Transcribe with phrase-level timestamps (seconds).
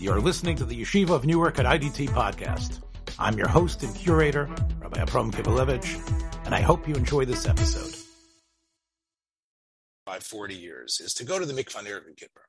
[0.00, 2.78] You're listening to the Yeshiva of Newark at IDT podcast.
[3.18, 7.96] I'm your host and curator, Rabbi Abram Kibalevich, and I hope you enjoy this episode.
[10.06, 12.42] By 40 years is to go to the mikvah near Kippur.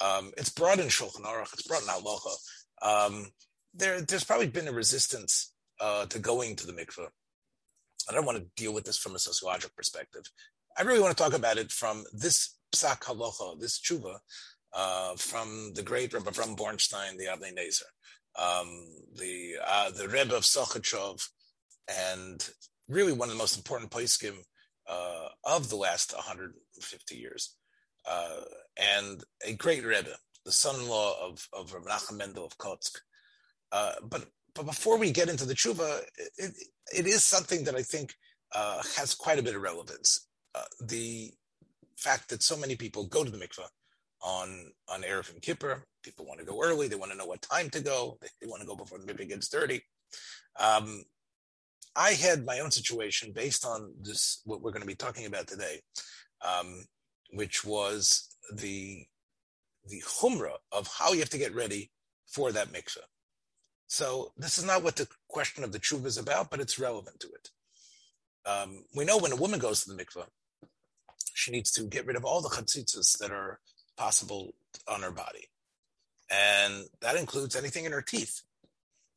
[0.00, 2.36] Um, it's brought in Shulchan Aruch, it's brought in Halacha.
[2.80, 3.26] Um,
[3.74, 5.52] there, there's probably been a resistance
[5.82, 7.08] uh, to going to the mikvah.
[8.08, 10.22] I don't want to deal with this from a sociological perspective.
[10.78, 14.20] I really want to talk about it from this psak halacha, this tshuva,
[14.74, 17.82] uh, from the great Rabbi from Bornstein, the Avnei Nezer,
[18.38, 18.68] um,
[19.16, 21.26] the uh, the Rebbe of Sochachov,
[21.88, 22.48] and
[22.88, 24.36] really one of the most important poskim
[24.88, 27.56] uh, of the last 150 years,
[28.08, 28.40] uh,
[28.76, 32.98] and a great Rebbe, the son-in-law of of Rabbi Nachum Mendel of Kotsk.
[33.72, 36.02] Uh, but but before we get into the tshuva,
[36.36, 36.52] it,
[36.96, 38.14] it is something that I think
[38.54, 40.26] uh, has quite a bit of relevance.
[40.80, 41.32] the
[41.96, 43.68] fact that so many people go to the mikveh
[44.22, 45.84] on on Erev and Kippur.
[46.02, 46.88] People want to go early.
[46.88, 48.18] They want to know what time to go.
[48.20, 49.82] They, want to go before the mikveh gets dirty.
[50.58, 51.04] Um,
[51.96, 55.46] I had my own situation based on this what we're going to be talking about
[55.46, 55.80] today,
[56.44, 56.84] um,
[57.32, 59.04] which was the
[59.86, 61.90] the humra of how you have to get ready
[62.26, 62.98] for that mikveh.
[63.86, 67.20] So this is not what the question of the tshuva is about, but it's relevant
[67.20, 67.50] to it.
[68.48, 70.26] Um, we know when a woman goes to the mikveh,
[71.34, 73.60] she needs to get rid of all the chatzitzas that are
[73.98, 74.54] possible
[74.86, 75.48] on her body.
[76.30, 78.42] And that includes anything in her teeth.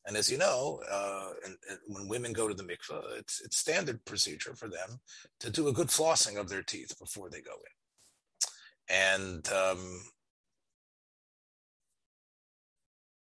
[0.06, 3.58] And as you know, uh, and, and when women go to the mikveh, it's, it's
[3.58, 5.00] standard procedure for them
[5.40, 8.96] to do a good flossing of their teeth before they go in.
[8.96, 10.02] And, um,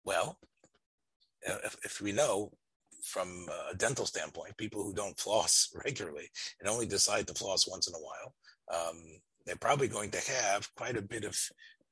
[0.05, 0.39] well,
[1.41, 2.51] if, if we know
[3.03, 7.87] from a dental standpoint, people who don't floss regularly and only decide to floss once
[7.87, 8.33] in a while,
[8.73, 9.19] um,
[9.49, 11.35] they're probably going to have quite a bit of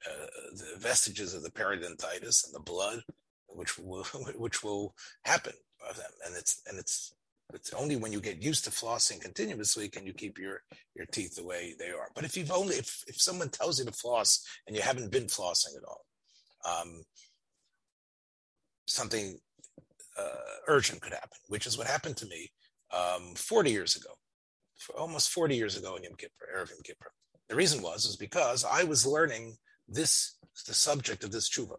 [0.05, 3.01] uh, the vestiges of the periodontitis and the blood,
[3.47, 4.03] which will
[4.35, 4.93] which will
[5.25, 5.53] happen
[5.89, 6.11] of them.
[6.25, 7.13] And it's and it's
[7.53, 10.61] it's only when you get used to flossing continuously can you keep your
[10.95, 12.09] your teeth the way they are.
[12.13, 15.25] But if you've only if if someone tells you to floss and you haven't been
[15.25, 16.05] flossing at all,
[16.63, 17.01] um,
[18.85, 19.39] something
[20.17, 22.51] uh, urgent could happen, which is what happened to me
[22.93, 24.11] um, 40 years ago,
[24.95, 27.11] almost 40 years ago in Yom Kippur, Erev Yom Kippur.
[27.49, 31.77] The reason was was because I was learning this the subject of this tshuva,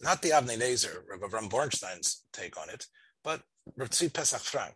[0.00, 2.86] not the Avnei Nezer, Rabbi Avram Bornstein's take on it,
[3.22, 3.42] but
[3.76, 4.74] Rav Tzvi Pesach Frank,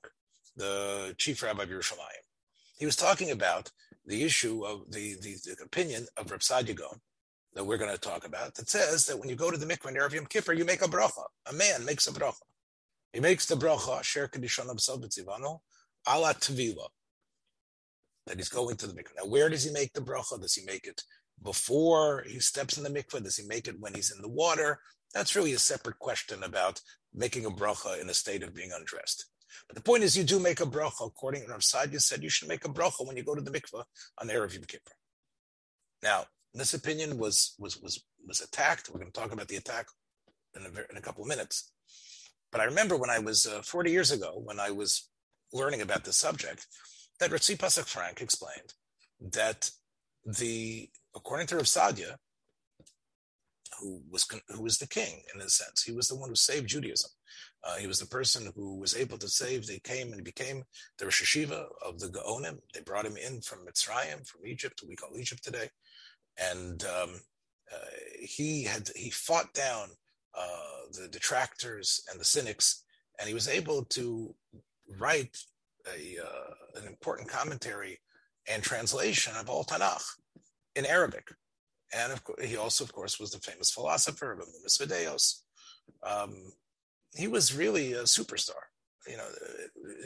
[0.57, 2.25] the chief rabbi of Yerushalayim.
[2.79, 3.71] He was talking about
[4.07, 7.01] the issue of the, the, the opinion of Rav Saadia Gaon
[7.55, 9.89] that we're going to talk about that says that when you go to the mikvah
[9.89, 11.25] in Erev Yom Kippur, you make a bracha.
[11.51, 12.35] A man makes a bracha.
[13.13, 15.61] He makes the bracha, Sher Kedishon Absal B'tzivano,
[16.09, 16.89] ala Tvila
[18.27, 19.17] that he's going to the mikveh.
[19.17, 20.41] Now, where does he make the bracha?
[20.41, 21.03] Does he make it
[21.43, 23.23] before he steps in the mikveh?
[23.23, 24.81] Does he make it when he's in the water?
[25.15, 26.81] That's really a separate question about
[27.15, 29.27] making a bracha in a state of being undressed.
[29.69, 31.07] But the point is, you do make a bracha.
[31.07, 33.51] According to Rav Saadia said, you should make a bracha when you go to the
[33.51, 33.85] mikveh
[34.19, 34.93] on Erev Yom Kippur.
[36.03, 38.89] Now, this opinion was was was was attacked.
[38.89, 39.87] We're going to talk about the attack
[40.55, 41.73] in a, in a couple of minutes.
[42.51, 45.09] But I remember when I was uh, 40 years ago, when I was
[45.53, 46.67] learning about this subject,
[47.21, 47.57] that Ritzi
[47.87, 48.75] Frank explained
[49.21, 49.71] that
[50.25, 52.17] the according to Rav Saadia,
[53.81, 56.69] who was who was the king in a sense, he was the one who saved
[56.69, 57.11] Judaism.
[57.65, 59.67] Uh, he was the person who was able to save.
[59.67, 60.65] They came and became
[60.99, 62.59] the Rosh Hashiva of the Gaonim.
[62.75, 65.69] They brought him in from Mitzrayim, from Egypt, we call Egypt today,
[66.39, 67.21] and um,
[67.73, 67.79] uh,
[68.21, 69.89] he had he fought down
[70.37, 72.85] uh, the detractors and the cynics,
[73.19, 74.35] and he was able to
[74.99, 75.37] write
[75.87, 78.01] a, uh, an important commentary
[78.49, 80.05] and translation of all Tanakh
[80.75, 81.29] in Arabic.
[81.95, 85.43] And of course, he also, of course, was the famous philosopher of Emunos V'Deos.
[86.03, 86.53] Um,
[87.15, 88.63] he was really a superstar.
[89.07, 89.27] You know,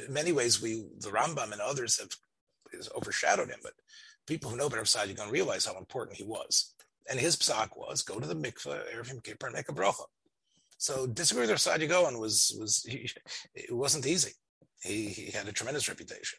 [0.07, 2.11] in many ways, we, the Rambam and others have
[2.97, 3.73] overshadowed him, but
[4.27, 6.75] people who know better side, you're going to realize how important he was.
[7.09, 10.05] And his psak was go to the mikveh, Erev Yom Kippur, and make a bracha.
[10.79, 13.09] So disagree with Saadia Gaon was was he,
[13.55, 14.33] it wasn't easy.
[14.83, 16.39] He, he had a tremendous reputation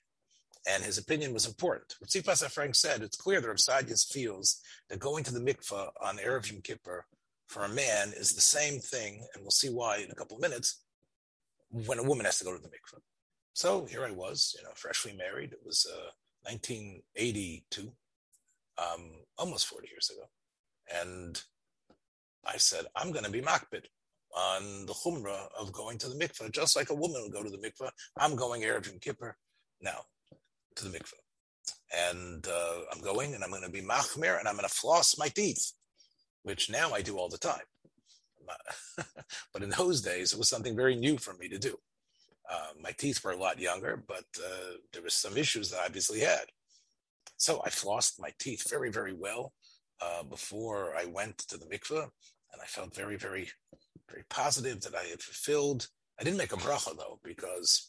[0.68, 1.96] and his opinion was important.
[2.00, 5.40] What Tzvi Pesach Frank said, it's clear that Rav Saadia feels that going to the
[5.40, 7.06] mikveh on Erev Yom Kippur
[7.48, 10.42] for a man is the same thing, and we'll see why in a couple of
[10.42, 10.84] minutes,
[11.70, 13.00] when a woman has to go to the mikveh.
[13.54, 15.54] So here I was, you know, freshly married.
[15.54, 16.12] It was uh,
[16.44, 17.92] 1982,
[18.78, 20.28] um, almost 40 years ago.
[21.02, 21.42] And
[22.46, 23.86] I said, I'm going to be makbid
[24.38, 27.50] on the chumrah of going to the mikveh, just like a woman would go to
[27.50, 27.90] the mikveh.
[28.18, 29.36] I'm going Erev Yom Kippur
[29.82, 30.02] now
[30.76, 31.14] to the mikveh.
[31.96, 35.18] And uh, I'm going and I'm going to be machmir and I'm going to floss
[35.18, 35.72] my teeth,
[36.44, 37.66] which now I do all the time.
[39.54, 41.76] but in those days, it was something very new for me to do.
[42.50, 45.86] Uh, my teeth were a lot younger, but uh, there was some issues that I
[45.86, 46.46] obviously had.
[47.38, 49.54] So I flossed my teeth very, very well
[50.02, 53.50] uh, before I went to the mikveh, and I felt very, very,
[54.10, 55.88] very positive that I had fulfilled.
[56.20, 57.88] I didn't make a bracha though, because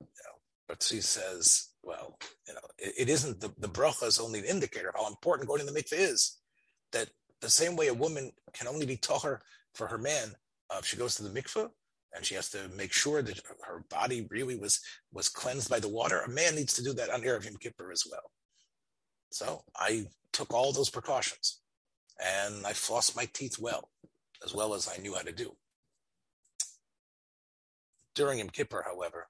[0.00, 0.38] you know,
[0.68, 4.44] but she says, well, you know, it, it isn't the, the bracha is only an
[4.44, 6.38] indicator of how important going to the mikveh is.
[6.92, 7.08] That
[7.40, 9.38] the same way a woman can only be taher
[9.74, 10.32] for her man
[10.70, 11.68] uh, if she goes to the mikveh,
[12.14, 14.80] and she has to make sure that her body really was
[15.12, 16.20] was cleansed by the water.
[16.20, 18.30] A man needs to do that on Erev Yom Kippur as well.
[19.30, 21.60] So I took all those precautions,
[22.22, 23.88] and I flossed my teeth well,
[24.44, 25.54] as well as I knew how to do.
[28.14, 29.28] During Yom Kippur, however,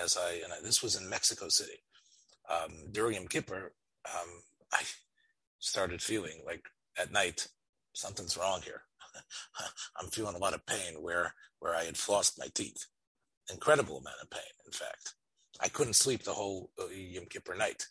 [0.00, 1.82] as I and I, this was in Mexico City,
[2.50, 3.72] um, during Yom Kippur,
[4.06, 4.28] um,
[4.72, 4.82] I
[5.58, 6.64] started feeling like
[6.98, 7.46] at night
[7.92, 8.82] something's wrong here.
[10.00, 12.86] I'm feeling a lot of pain where where I had flossed my teeth.
[13.52, 15.14] Incredible amount of pain, in fact.
[15.60, 17.86] I couldn't sleep the whole uh, Yom Kippur night.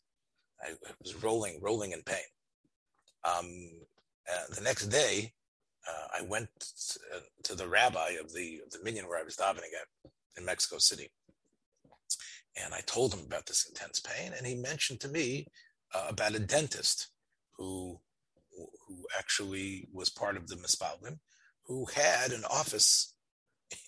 [0.61, 2.17] I was rolling, rolling in pain.
[3.23, 3.45] Um,
[4.55, 5.33] the next day,
[5.87, 6.49] uh, I went
[7.43, 11.09] to the rabbi of the the minyan where I was davening at in Mexico City,
[12.63, 15.47] and I told him about this intense pain, and he mentioned to me
[15.93, 17.09] uh, about a dentist
[17.57, 17.99] who
[18.87, 21.19] who actually was part of the mispallelim,
[21.65, 23.15] who had an office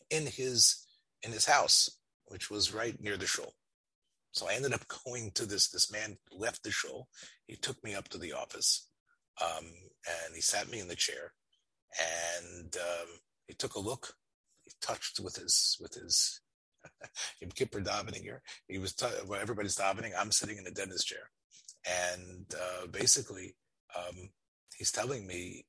[0.09, 0.85] in his
[1.21, 1.89] in his house,
[2.25, 3.53] which was right near the shul.
[4.31, 5.69] So I ended up going to this.
[5.69, 7.07] This man left the shul.
[7.47, 8.87] He took me up to the office,
[9.41, 11.33] um, and he sat me in the chair,
[11.99, 13.07] and um,
[13.47, 14.13] he took a look.
[14.63, 16.41] He touched with his with his
[17.41, 18.41] Yom Kippur davening here.
[18.67, 20.11] He was t- well, everybody's davening.
[20.17, 21.29] I'm sitting in a dentist chair,
[21.85, 23.55] and uh, basically,
[23.97, 24.29] um,
[24.75, 25.65] he's telling me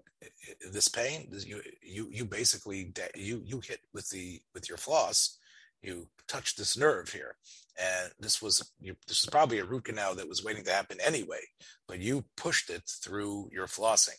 [0.73, 1.29] this pain.
[1.31, 5.38] This, you you you basically you you hit with the with your floss.
[5.82, 7.37] You touched this nerve here,
[7.79, 10.99] and this was you, this was probably a root canal that was waiting to happen
[11.05, 11.41] anyway,
[11.87, 14.19] but you pushed it through your flossing,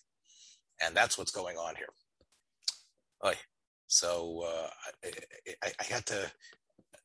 [0.83, 1.89] and that's what's going on here.
[3.25, 3.35] Oy.
[3.87, 4.69] So uh,
[5.03, 5.11] I,
[5.63, 6.31] I, I, had to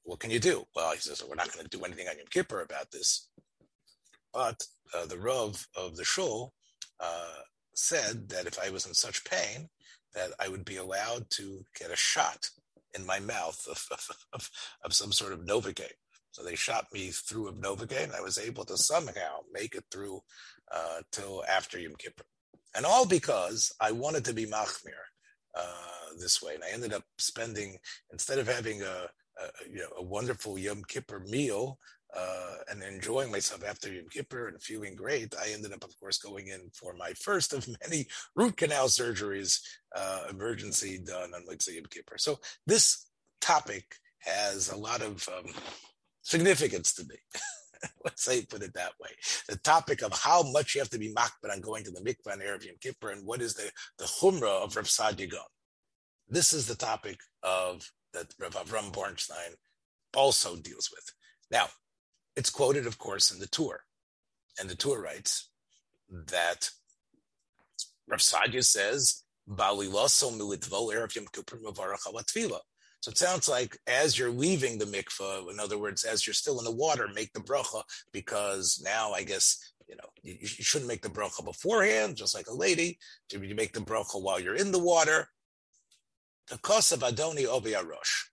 [0.02, 0.64] what can you do?
[0.74, 3.28] Well, he says, we're not going to do anything on Yom Kippur about this.
[4.32, 4.62] But
[4.94, 6.52] uh, the Rav of the Shul
[6.98, 7.42] uh,
[7.74, 9.68] said that if I was in such pain,
[10.14, 12.48] that I would be allowed to get a shot
[12.94, 13.86] in my mouth of,
[14.32, 14.50] of,
[14.84, 15.92] of some sort of Novocaine.
[16.32, 19.84] So they shot me through of Novocaine, and I was able to somehow make it
[19.90, 20.20] through
[20.72, 22.24] uh, till after Yom Kippur.
[22.74, 25.02] And all because I wanted to be Machmir
[25.56, 26.54] uh, this way.
[26.54, 27.78] And I ended up spending,
[28.12, 29.06] instead of having a,
[29.70, 31.78] you know, a wonderful Yom Kippur meal
[32.16, 36.18] uh, and enjoying myself after Yom Kippur and feeling great, I ended up, of course,
[36.18, 39.60] going in for my first of many root canal surgeries,
[39.94, 42.18] uh, emergency done on like Yom Kippur.
[42.18, 43.06] So this
[43.40, 45.52] topic has a lot of um,
[46.22, 47.16] significance to me.
[48.04, 49.10] Let's say put it that way.
[49.48, 52.32] The topic of how much you have to be makbid on going to the mikvah
[52.32, 55.40] on Erev Yom Kippur and what is the, the chumrah of Rav Saadia Gaon.
[56.28, 59.54] This is the topic of that Rav Avram Bornstein
[60.14, 61.04] also deals with.
[61.50, 61.66] Now,
[62.36, 63.80] it's quoted, of course, in the Tur.
[64.60, 65.50] and the Tur writes
[66.08, 66.70] that
[68.08, 69.24] Rav Saadia says,
[73.00, 76.58] so it sounds like as you're leaving the mikveh, in other words, as you're still
[76.58, 80.88] in the water, make the bracha because now I guess you know you, you shouldn't
[80.88, 82.98] make the bracha beforehand, just like a lady.
[83.32, 85.28] You make the bracha while you're in the water,
[86.48, 88.26] the cost of Adoni Obi Arosh.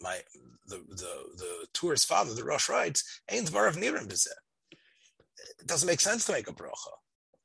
[0.00, 0.18] My
[0.66, 6.24] the the the Tur's father, the Rosh writes, Ain't of Nirim It doesn't make sense
[6.26, 6.92] to make a bracha.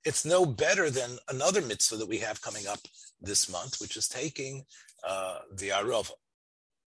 [0.04, 2.80] It's no better than another mitzvah that we have coming up
[3.22, 4.66] this month, which is taking
[5.08, 6.12] uh, the Arava.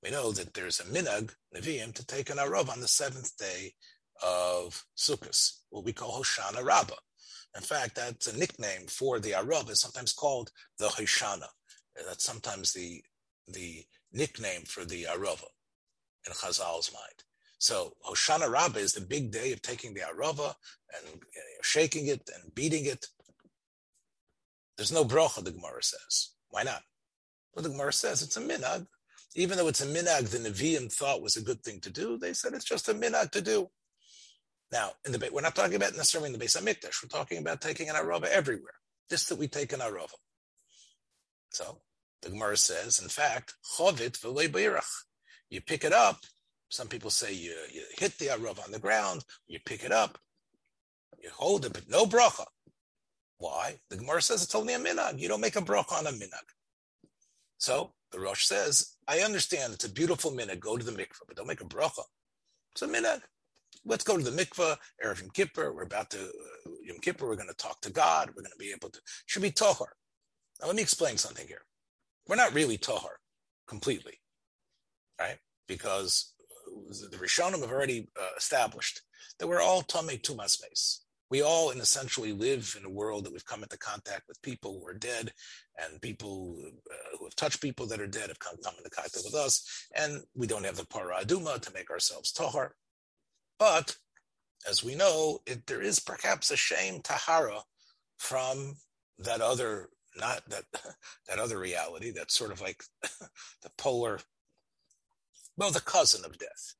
[0.06, 3.74] We know that there's a minag, Nevi'im, to take an Arava on the seventh day
[4.22, 6.94] of Sukkot, what we call Hoshana Rabbah.
[7.56, 11.48] In fact, that's a nickname for the Arava, sometimes called the Hoshana.
[12.06, 13.02] That's sometimes the
[13.48, 15.48] the nickname for the Arava
[16.24, 17.24] in Chazal's mind.
[17.58, 20.54] So Hoshana Rabbah is the big day of taking the Arava
[20.94, 23.06] and you know, shaking it and beating it.
[24.76, 26.30] There's no brocha, the Gemara says.
[26.50, 26.82] Why not?
[27.54, 28.86] Well, the Gemara says it's a minag.
[29.38, 32.32] Even though it's a minag the Nevi'im thought was a good thing to do, they
[32.32, 33.68] said it's just a minag to do.
[34.72, 37.02] Now, in the we're not talking about necessarily in the Beis Hamikdash.
[37.02, 38.72] We're talking about taking an arava everywhere.
[39.10, 40.14] This that we take an arava.
[41.50, 41.82] So
[42.22, 44.18] the Gemara says, in fact, chovit.
[45.50, 46.20] You pick it up.
[46.70, 49.24] Some people say you, you hit the arav on the ground.
[49.46, 50.18] You pick it up.
[51.22, 52.46] You hold it, but no bracha.
[53.38, 53.76] Why?
[53.90, 55.20] The Gemara says it's only a minag.
[55.20, 56.48] You don't make a bracha on a minag.
[57.58, 61.36] So the Rosh says, I understand it's a beautiful minhag, go to the mikveh, but
[61.36, 62.02] don't make a bracha.
[62.72, 63.20] It's a minhag.
[63.84, 65.72] Let's go to the mikveh, Erev Yom Kippur.
[65.72, 68.28] We're about to, uh, Yom Kippur, we're going to talk to God.
[68.28, 69.86] We're going to be able to, should be tohar.
[70.60, 71.62] Now, let me explain something here.
[72.26, 73.20] We're not really tohar
[73.68, 74.14] completely,
[75.20, 75.38] right?
[75.68, 76.34] Because
[76.66, 79.02] the Rishonim have already uh, established
[79.38, 81.05] that we're all Tomei Tuma space.
[81.30, 84.78] We all, in essentially, live in a world that we've come into contact with people
[84.78, 85.32] who are dead,
[85.76, 89.24] and people uh, who have touched people that are dead have come, come into contact
[89.24, 92.74] with us, and we don't have the para aduma to make ourselves tahar.
[93.58, 93.96] But
[94.68, 97.60] as we know, it, there is perhaps a shame tahara
[98.18, 98.76] from
[99.18, 100.64] that other not that
[101.28, 102.82] that other reality that's sort of like
[103.62, 104.20] the polar
[105.56, 106.74] well the cousin of death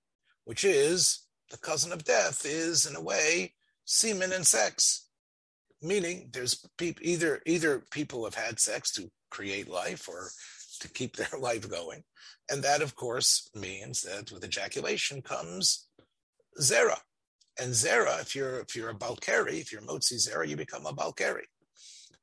[0.45, 3.53] which is the cousin of death is in a way
[3.87, 5.09] semen and sex.
[5.81, 10.31] Meaning there's people either either people have had sex to create life or
[10.81, 12.03] to keep their life going.
[12.51, 15.87] And that of course means that with ejaculation comes
[16.61, 16.99] zera.
[17.59, 20.87] And zera if you're if you're a ba'al keri if you're motzi zera you become
[20.87, 21.47] a ba'al keri.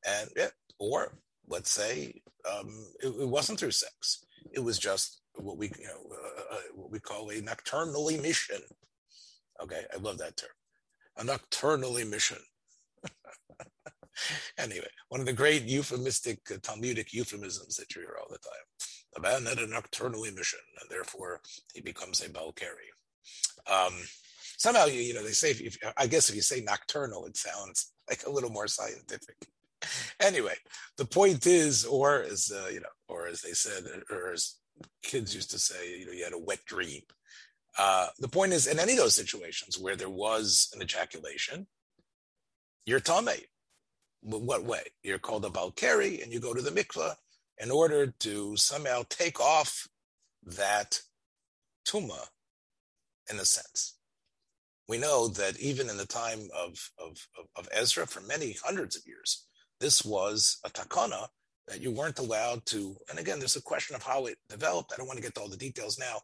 [0.06, 1.18] And yeah, or
[1.48, 4.26] let's say um, it, it, wasn't through sex.
[4.52, 8.62] It was just what we you know uh, uh, what we call a nocturnal emission.
[9.62, 10.50] Okay, I love that term,
[11.18, 12.38] a nocturnal emission.
[14.58, 18.90] anyway, one of the great euphemistic uh, Talmudic euphemisms that you hear all the time.
[19.14, 21.42] The man had a nocturnal emission, and therefore
[21.74, 22.90] he becomes a Ba'al Keri.
[23.72, 23.94] Um,
[24.58, 27.38] somehow, you, you know, they say, if, if, I guess if you say nocturnal, it
[27.38, 29.36] sounds like a little more scientific
[30.20, 30.56] anyway,
[30.98, 34.56] the point is, or as uh, you know, or as they said, or as
[35.04, 37.02] kids used to say, you know, you had a wet dream.
[37.78, 41.68] Uh, the point is, in any of those situations where there was an ejaculation,
[42.86, 43.30] you're tame.
[44.22, 44.84] What way?
[45.04, 47.16] You're called a ba'al keri, and you go to the mikveh
[47.58, 49.88] in order to somehow take off
[50.44, 51.02] that
[51.88, 52.28] tuma,
[53.32, 53.98] in a sense.
[54.88, 57.18] We know that even in the time of, of,
[57.56, 59.48] of Ezra, for many hundreds of years,
[59.80, 61.28] this was a takana
[61.68, 62.96] that you weren't allowed to.
[63.10, 64.92] And again, there's a question of how it developed.
[64.94, 66.20] I don't want to get to all the details now,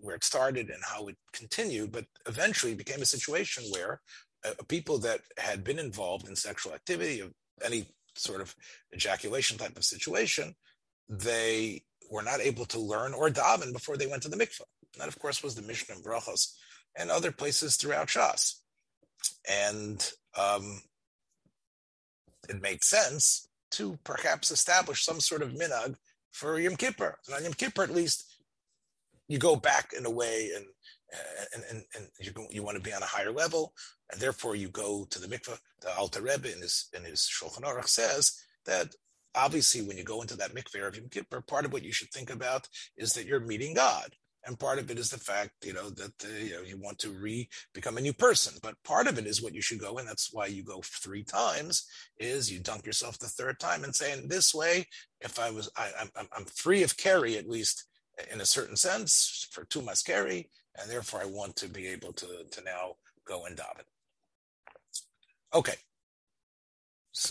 [0.00, 4.00] where it started and how it continued, but eventually became a situation where
[4.44, 7.32] uh, people that had been involved in sexual activity of
[7.64, 8.54] any sort of
[8.94, 10.54] ejaculation type of situation,
[11.08, 14.62] they were not able to learn or daven before they went to the mikveh.
[14.98, 16.54] That, of course, was the Mishnah of Brachos
[16.96, 18.54] and other places throughout Shas.
[19.48, 20.80] And um,
[22.48, 25.96] it made sense to perhaps establish some sort of minhag
[26.32, 27.18] for Yom Kippur.
[27.26, 28.27] And on Yom Kippur, at least,
[29.28, 30.64] you go back in a way and
[31.54, 33.72] and, and, and you, you want to be on a higher level,
[34.12, 35.58] and therefore you go to the mikveh.
[35.80, 38.88] The Alter Rebbe in his in his Shulchan Aruch says that
[39.34, 42.10] obviously when you go into that mikveh of Yom Kippur, part of what you should
[42.10, 44.10] think about is that you're meeting God
[44.48, 46.98] and part of it is the fact you know that uh, you know you want
[46.98, 49.98] to re become a new person but part of it is what you should go
[49.98, 51.86] and that's why you go three times
[52.18, 54.86] is you dunk yourself the third time and say in this way
[55.20, 57.84] if i was I, I'm, I'm free of carry at least
[58.32, 60.48] in a certain sense for two must carry
[60.80, 62.94] and therefore i want to be able to to now
[63.26, 63.84] go and daven
[65.54, 65.74] okay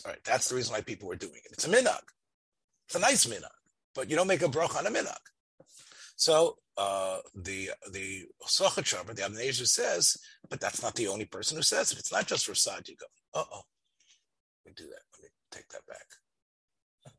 [0.05, 2.01] all right that's the reason why people were doing it it's a minhag
[2.85, 3.45] it's a nice minhag
[3.95, 5.17] but you don't make a brach on a minhag
[6.17, 10.17] so uh, the the Sochachover, the Avnei Nezer says,
[10.49, 11.99] but that's not the only person who says it.
[11.99, 12.87] It's not just Rasag.
[12.87, 13.61] You go, uh oh,
[14.65, 15.01] let me do that.
[15.13, 16.05] Let me take that back.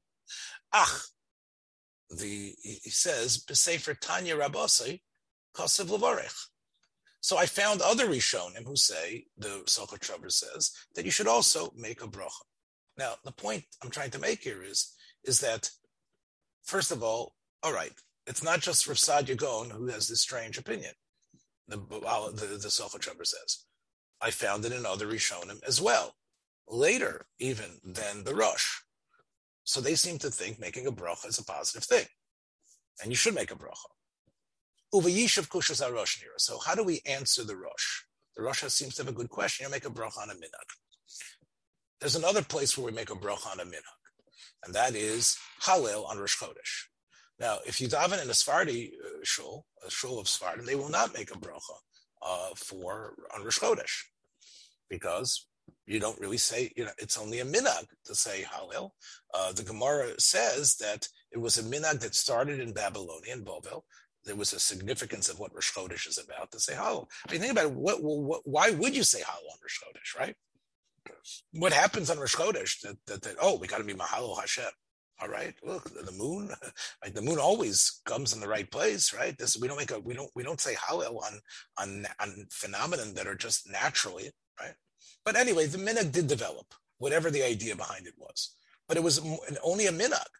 [0.72, 1.08] Ach,
[2.10, 5.00] the he says B'Sefer Tanya Rabosai
[5.54, 6.34] Kosev Levarech.
[7.20, 12.02] So I found other Rishonim who say the Sochachover says that you should also make
[12.02, 12.44] a bracha.
[12.96, 15.70] Now the point I'm trying to make here is is that
[16.64, 17.92] first of all, all right,
[18.26, 20.92] it's not just for Saadia Gaon who has this strange opinion.
[21.66, 23.64] The uh, the, the says,
[24.20, 26.14] I found it in other Rishonim as well,
[26.66, 28.80] later even than the Rosh.
[29.68, 32.06] So they seem to think making a bracha is a positive thing,
[33.02, 33.90] and you should make a bracha.
[36.38, 38.04] So how do we answer the Rosh?
[38.34, 39.66] The Rosh seems to have a good question.
[39.66, 40.70] You make a bracha on a minhag.
[42.00, 44.00] There's another place where we make a bracha on a minhag,
[44.64, 46.86] and that is Halel on Rosh Chodesh.
[47.38, 50.88] Now, if you daven in a Sephardi uh, shul, a shul of Sephardim, they will
[50.88, 51.76] not make a bracha
[52.22, 54.04] uh, for on Rosh Chodesh
[54.88, 55.46] because
[55.86, 58.90] you don't really say, you know, it's only a minag to say Hallel.
[59.34, 63.46] Uh, the Gemara says that it was a minag that started in Babylonia, in.
[64.24, 67.06] There was a significance of what Rosh Chodesh is about to say Hallel.
[67.26, 67.72] I mean, think about it.
[67.72, 70.34] What, what, why would you say Hallel on Rosh Chodesh, right?
[71.52, 74.70] What happens on Rosh Chodesh that, that, that oh, we got to be Mahalo Hashem?
[75.20, 75.54] All right.
[75.64, 76.50] Look, the moon,
[77.14, 79.36] the moon always comes in the right place, right?
[79.36, 81.40] This we don't make a we don't we don't say hallel on
[81.78, 84.74] on on phenomenon that are just naturally, right?
[85.24, 88.54] But anyway, the minhag did develop, whatever the idea behind it was.
[88.86, 89.20] But it was
[89.62, 90.32] only a minhag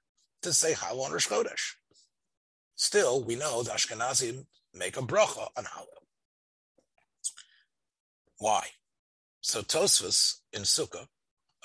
[0.42, 1.74] to say hallel on Rosh Chodesh.
[2.76, 6.04] Still, we know the Ashkenazim make a bracha on hallel.
[8.38, 8.68] Why?
[9.40, 11.06] So Tosfos in Sukkah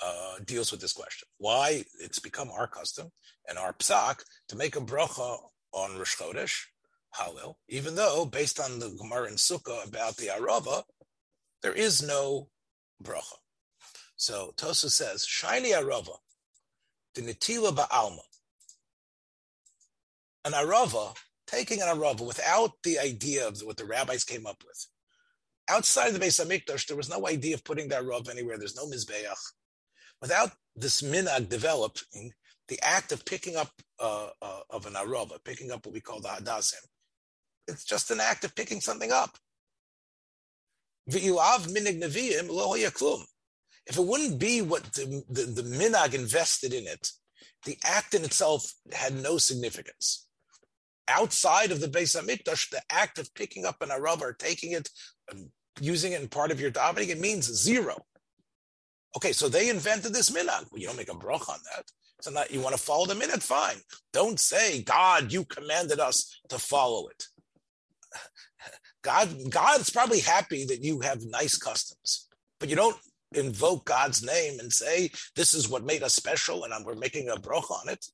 [0.02, 1.28] uh, deals with this question.
[1.38, 3.10] Why it's become our custom
[3.48, 5.38] and our psak to make a bracha
[5.72, 6.64] on Rosh Chodesh,
[7.16, 10.82] Hallel, even though based on the Gemara in Sukkah about the Arava,
[11.62, 12.48] there is no
[13.02, 13.36] bracha.
[14.16, 16.16] So Tosa says, Shiny Arava,
[17.14, 18.20] the Netila Ba'alma.
[20.44, 21.14] An Arava,
[21.46, 24.86] taking an Arava without the idea of what the rabbis came up with.
[25.68, 28.58] Outside the Beis Hamikdash, there was no idea of putting that Arava anywhere.
[28.58, 29.34] There's no Mizbeach
[30.24, 32.32] without this minag developing,
[32.68, 33.70] the act of picking up
[34.00, 36.82] uh, uh, of an arava, picking up what we call the hadassim,
[37.68, 39.36] it's just an act of picking something up.
[41.06, 41.16] If
[43.98, 47.10] it wouldn't be what the, the, the minag invested in it,
[47.64, 50.26] the act in itself had no significance.
[51.08, 54.88] Outside of the Beis Hamikdash, the act of picking up an arava or taking it,
[55.80, 57.96] using it in part of your davening, it means zero.
[59.16, 60.66] Okay, so they invented this minhag.
[60.70, 61.84] Well, you don't make a brach on that.
[62.22, 63.76] So not, you want to follow the minhag, fine.
[64.12, 67.26] Don't say, God, you commanded us to follow it.
[69.04, 72.26] God, God's probably happy that you have nice customs,
[72.58, 72.96] but you don't
[73.34, 77.38] invoke God's name and say, this is what made us special and we're making a
[77.38, 78.06] broch on it.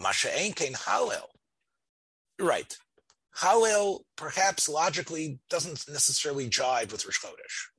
[0.00, 1.28] Masha'en kain halel.
[2.38, 2.76] Right.
[3.38, 7.73] Halel perhaps logically doesn't necessarily jive with Rosh Chodesh.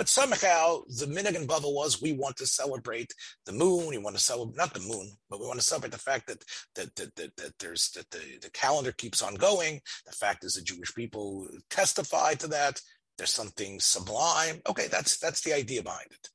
[0.00, 3.12] But somehow the in Bavel was we want to celebrate
[3.44, 3.88] the moon.
[3.88, 6.42] We want to celebrate not the moon, but we want to celebrate the fact that
[6.74, 9.78] that that, that, that there's that the, the calendar keeps on going.
[10.06, 12.80] The fact is the Jewish people testify to that.
[13.18, 14.62] There's something sublime.
[14.66, 16.30] Okay, that's that's the idea behind it.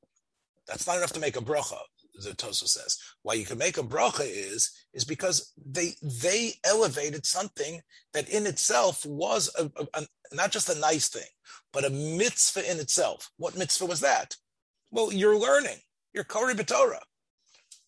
[0.68, 1.80] That's not enough to make a bracha
[2.24, 2.98] the Tosa says.
[3.22, 7.82] Why you can make a bracha is is because they they elevated something
[8.14, 11.30] that in itself was a, a, a, not just a nice thing,
[11.74, 13.32] but a mitzvah in itself.
[13.38, 14.36] What mitzvah was that?
[14.92, 15.78] Well, you're learning.
[16.14, 17.02] You're Kori B'Torah.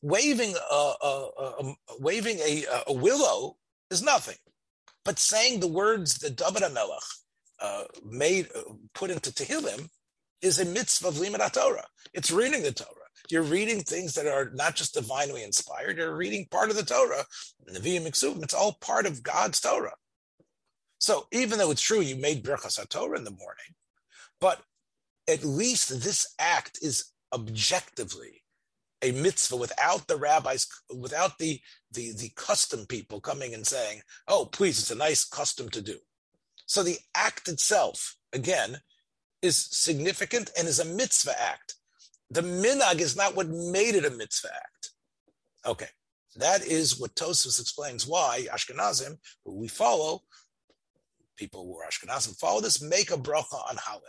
[0.02, 3.58] Waving a, waving a, a willow
[3.90, 4.38] is nothing,
[5.04, 7.18] but saying the words that David HaMelech
[7.60, 9.90] uh, made uh, put into Tehillim
[10.42, 11.88] is a mitzvah of Limud Torah.
[12.14, 12.97] It's reading the Torah.
[13.30, 15.98] You're reading things that are not just divinely inspired.
[15.98, 17.26] You're reading part of the Torah,
[17.70, 18.44] Nevi'im Miksuvim.
[18.44, 19.96] It's all part of God's Torah.
[21.00, 23.76] So even though it's true you made Birchas Torah in the morning,
[24.40, 24.62] but
[25.28, 28.44] at least this act is objectively
[29.04, 31.60] a mitzvah without the rabbis, without the,
[31.92, 35.98] the, the custom people coming and saying, oh, please, it's a nice custom to do.
[36.66, 38.78] So the act itself, again,
[39.42, 41.76] is significant and is a mitzvah act.
[42.30, 44.92] The minag is not what made it a mitzvah act.
[45.66, 45.88] Okay,
[46.36, 50.22] that is what Tosfos explains why Ashkenazim, who we follow,
[51.38, 54.02] people who are Ashkenazim follow this, make a bracha on Halil.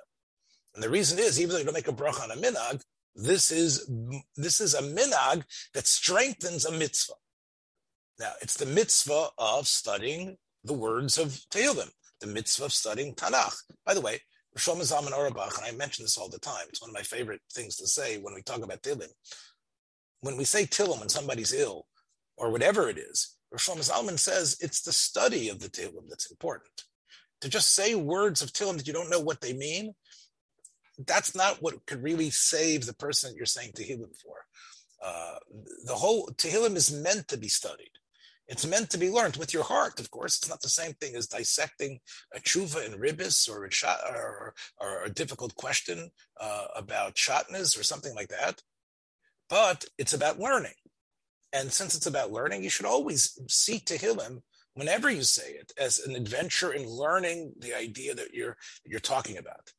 [0.75, 2.83] And the reason is, even though you don't make a bracha on a minag,
[3.15, 3.91] this is
[4.37, 5.43] this is a minag
[5.75, 7.15] that strengthens a mitzvah.
[8.19, 13.57] Now, it's the mitzvah of studying the words of Tehillim, the mitzvah of studying Tanakh.
[13.85, 14.21] By the way,
[14.57, 17.41] Shlomo Zalman Auerbach, and I mention this all the time, it's one of my favorite
[17.53, 19.13] things to say when we talk about Tehillim.
[20.21, 21.87] When we say Tehillim when somebody's ill,
[22.37, 26.85] or whatever it is, Shlomo Zalman says it's the study of the Tehillim that's important.
[27.43, 29.95] To just say words of Tehillim that you don't know what they mean,
[31.07, 34.45] that's not what could really save the person that you're saying Tehillim for.
[35.03, 35.37] Uh,
[35.85, 37.93] the whole Tehillim is meant to be studied.
[38.49, 40.39] It's meant to be learned with your heart, of course.
[40.39, 42.01] It's not the same thing as dissecting
[42.35, 47.79] a tshuva in ribis or a, shot, or, or a difficult question uh, about shatnas
[47.79, 48.63] or something like that.
[49.51, 50.73] But it's about learning.
[51.53, 54.41] And since it's about learning, you should always see Tehillim
[54.75, 59.37] whenever you say it as an adventure in learning the idea that you're, you're talking
[59.37, 59.73] about.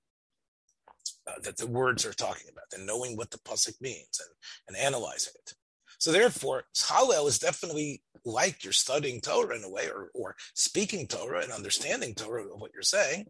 [1.27, 4.29] Uh, that the words are talking about, and knowing what the pasuk means and,
[4.67, 5.53] and analyzing it.
[5.99, 11.07] So therefore, Hallel is definitely like you're studying Torah in a way, or, or speaking
[11.07, 13.25] Torah and understanding Torah of what you're saying.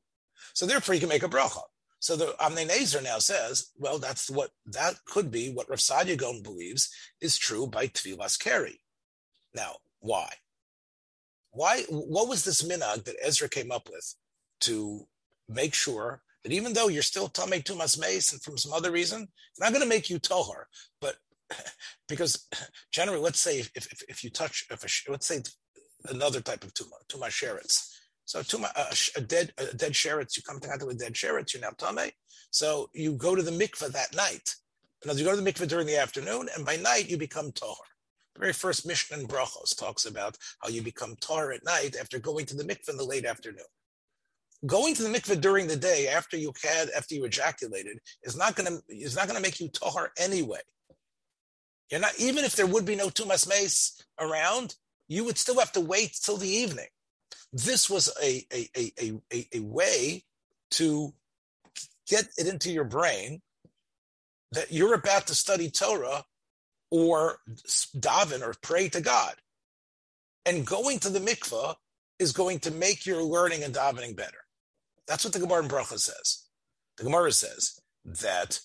[0.53, 1.61] So therefore, you can make a bracha.
[1.99, 6.17] So the Avnei Nezer now says, well, that's what that could be what Rav Saadia
[6.17, 8.79] Gaon believes is true by Tvilas Keri.
[9.53, 10.29] Now, why?
[11.51, 11.83] Why?
[11.89, 14.15] What was this minag that Ezra came up with
[14.61, 15.07] to
[15.49, 19.27] make sure that even though you're still Tamei Tumas Mace and from some other reason,
[19.51, 20.65] it's not going to make you Tohar,
[21.01, 21.15] but
[22.07, 22.47] because
[22.91, 25.41] generally, let's say if, if, if you touch, if a, let's say
[26.09, 27.95] another type of tumor, tumor sheretz.
[28.25, 31.61] So tumor, a, a, dead a dead sheretz, you come contact with dead sheretz, you're
[31.61, 32.11] now tame.
[32.51, 34.55] So you go to the mikveh that night.
[35.03, 37.51] In other you go to the mikveh during the afternoon, and by night you become
[37.51, 37.75] tahor.
[38.35, 42.19] The very first Mishnah in Brachos talks about how you become tahor at night after
[42.19, 43.65] going to the mikveh in the late afternoon.
[44.65, 48.55] Going to the mikveh during the day after you had after you ejaculated is not
[48.55, 50.59] going to is not going to make you tahor anyway.
[51.89, 54.75] You're not even if there would be no tumas mace around,
[55.07, 56.87] you would still have to wait till the evening.
[57.51, 60.23] This was a a, a, a, a way
[60.71, 61.13] to
[62.07, 63.41] get it into your brain
[64.51, 66.25] that you're about to study Torah
[66.91, 67.39] or
[67.97, 69.35] daven or pray to God.
[70.45, 71.75] And going to the mikveh
[72.17, 74.39] is going to make your learning and davening better.
[75.07, 76.45] That's what the Gemara in Bracha says.
[76.97, 78.59] The Gemara says that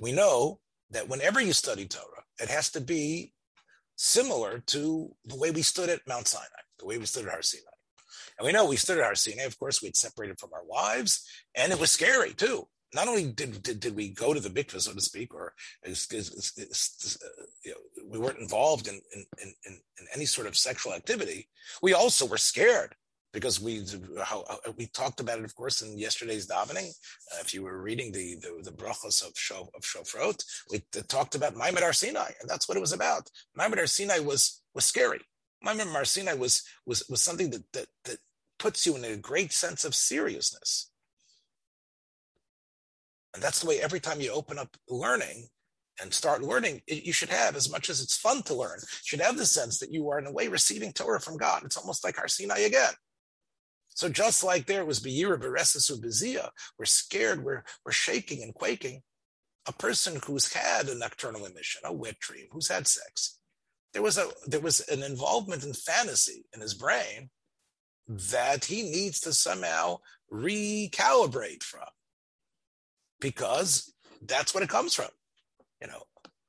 [0.00, 0.60] we know
[0.92, 3.32] that whenever you study Torah, it has to be
[3.96, 6.46] similar to the way we stood at Mount Sinai,
[6.78, 7.64] the way we stood at Har Sinai.
[8.38, 11.26] And we know we stood at Har Sinai, of course, we'd separated from our wives,
[11.54, 12.68] and it was scary too.
[12.94, 16.06] Not only did, did, did we go to the mikveh, so to speak, or is,
[16.12, 16.52] is,
[17.24, 21.48] uh, you know, we weren't involved in, in, in, in any sort of sexual activity,
[21.80, 22.94] we also were scared
[23.32, 23.84] because we
[24.22, 24.44] how,
[24.76, 26.88] we talked about it, of course, in yesterday's davening.
[27.32, 31.54] Uh, if you were reading the the, the of Shof, of Shofrot, we talked about
[31.54, 33.28] Ma'amad Har Sinai, and that's what it was about.
[33.58, 35.20] Ma'amad Har Sinai was was scary.
[35.64, 38.18] Ma'amad Har Sinai was was was something that that that
[38.58, 40.90] puts you in a great sense of seriousness.
[43.34, 45.48] And that's the way every time you open up learning
[46.00, 49.36] and start learning, you should have, as much as it's fun to learn, should have
[49.36, 51.64] the sense that you are in a way receiving Torah from God.
[51.64, 52.92] It's almost like Har Sinai again.
[53.94, 59.02] So just like there was Be'ira Beresis Bezia, we're scared, we're, we're shaking and quaking.
[59.66, 63.38] A person who's had a nocturnal emission, a wet dream, who's had sex,
[63.92, 67.30] there was a there was an involvement in fantasy in his brain
[68.08, 69.98] that he needs to somehow
[70.32, 71.88] recalibrate from
[73.20, 75.08] because that's what it comes from
[75.80, 76.02] you know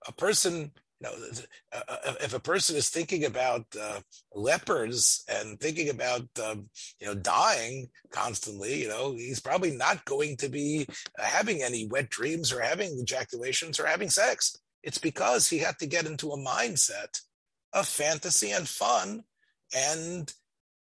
[0.07, 0.71] a person
[1.05, 3.99] uh, uh, if a person is thinking about uh,
[4.33, 10.37] lepers and thinking about um, you know dying constantly you know he's probably not going
[10.37, 10.87] to be
[11.17, 15.87] having any wet dreams or having ejaculations or having sex it's because he had to
[15.87, 17.19] get into a mindset
[17.73, 19.23] of fantasy and fun
[19.75, 20.31] and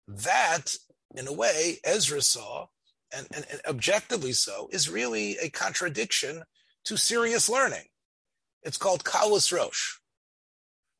[0.08, 0.74] that,
[1.14, 2.66] in a way, Ezra saw,
[3.14, 6.42] and, and, and objectively so, is really a contradiction
[6.84, 7.84] to serious learning.
[8.62, 9.98] It's called Kalas Rosh.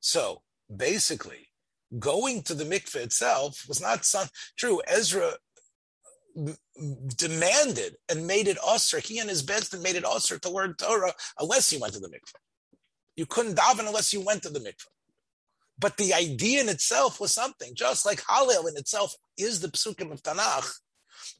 [0.00, 0.42] So
[0.74, 1.48] basically,
[1.98, 4.80] going to the mikveh itself was not some, true.
[4.86, 5.32] Ezra
[7.16, 9.00] demanded and made it usher.
[9.00, 12.00] He and his Beis Din made it usher to learn Torah unless you went to
[12.00, 12.40] the mikveh.
[13.16, 14.86] You couldn't daven unless you went to the mikveh.
[15.80, 20.12] But the idea in itself was something, just like Hallel in itself is the psukim
[20.12, 20.70] of Tanakh.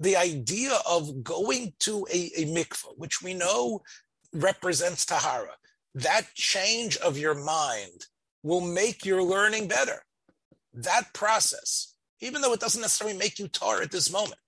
[0.01, 3.83] The idea of going to a, a mikveh, which we know
[4.33, 5.57] represents Tahara,
[5.95, 8.07] that change of your mind
[8.49, 10.03] will make your learning better.
[10.73, 14.41] That process, even though it doesn't necessarily make you tar at this moment,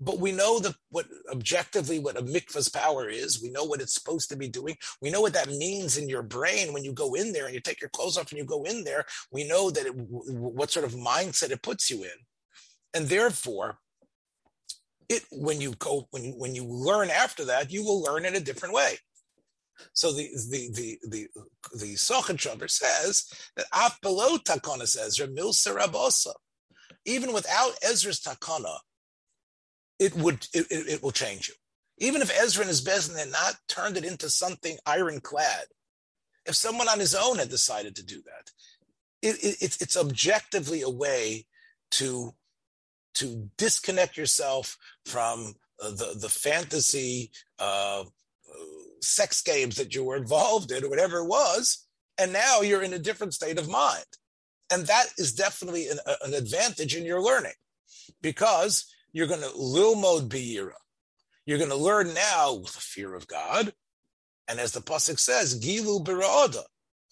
[0.00, 3.40] but we know that what objectively what a mikvah's power is.
[3.42, 4.76] We know what it's supposed to be doing.
[5.00, 7.60] We know what that means in your brain when you go in there and you
[7.60, 9.06] take your clothes off and you go in there.
[9.30, 12.18] We know that it, what sort of mindset it puts you in,
[12.92, 13.78] and therefore,
[15.08, 18.34] it when you go when you, when you learn after that, you will learn in
[18.34, 18.96] a different way.
[19.92, 21.28] So the the the the
[21.74, 26.34] the Sochan says that af below takana Ezra mil sarabosa,
[27.04, 28.78] even without Ezra's takana,
[29.98, 31.54] it would it, it, will change you.
[31.98, 35.64] Even if Ezra and his Beis Din had not turned it into something ironclad,
[36.44, 38.50] if someone on his own had decided to do that,
[39.22, 41.46] it, it, it's, it's objectively a way
[41.92, 42.34] to
[43.14, 48.04] to disconnect yourself from uh, the the fantasy uh,
[49.02, 51.86] sex games that you were involved in or whatever it was,
[52.18, 54.04] and now you're in a different state of mind,
[54.72, 57.52] and that is definitely an, an advantage in your learning
[58.22, 60.74] because you're going to lilmod beira.
[61.46, 63.72] You're going to learn now with the fear of God.
[64.48, 66.62] And as the pasuk says, gilu birada.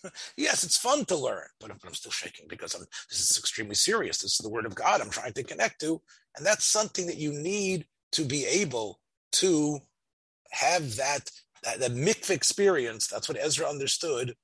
[0.37, 4.19] yes, it's fun to learn, but I'm still shaking because I'm, this is extremely serious.
[4.19, 6.01] This is the word of God I'm trying to connect to.
[6.37, 9.01] And that's something that you need to be able
[9.33, 9.79] to
[10.51, 11.31] have that,
[11.65, 13.07] that, that experience.
[13.07, 14.35] That's what Ezra understood.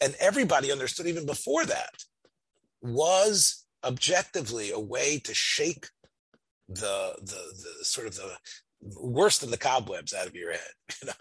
[0.00, 1.94] And everybody understood even before that
[2.82, 5.88] was objectively a way to shake
[6.68, 8.36] the the, the sort of the
[8.80, 11.12] worse than the cobwebs out of your head, you know,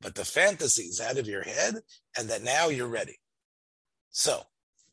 [0.00, 1.76] but the fantasies out of your head,
[2.18, 3.18] and that now you're ready.
[4.10, 4.42] So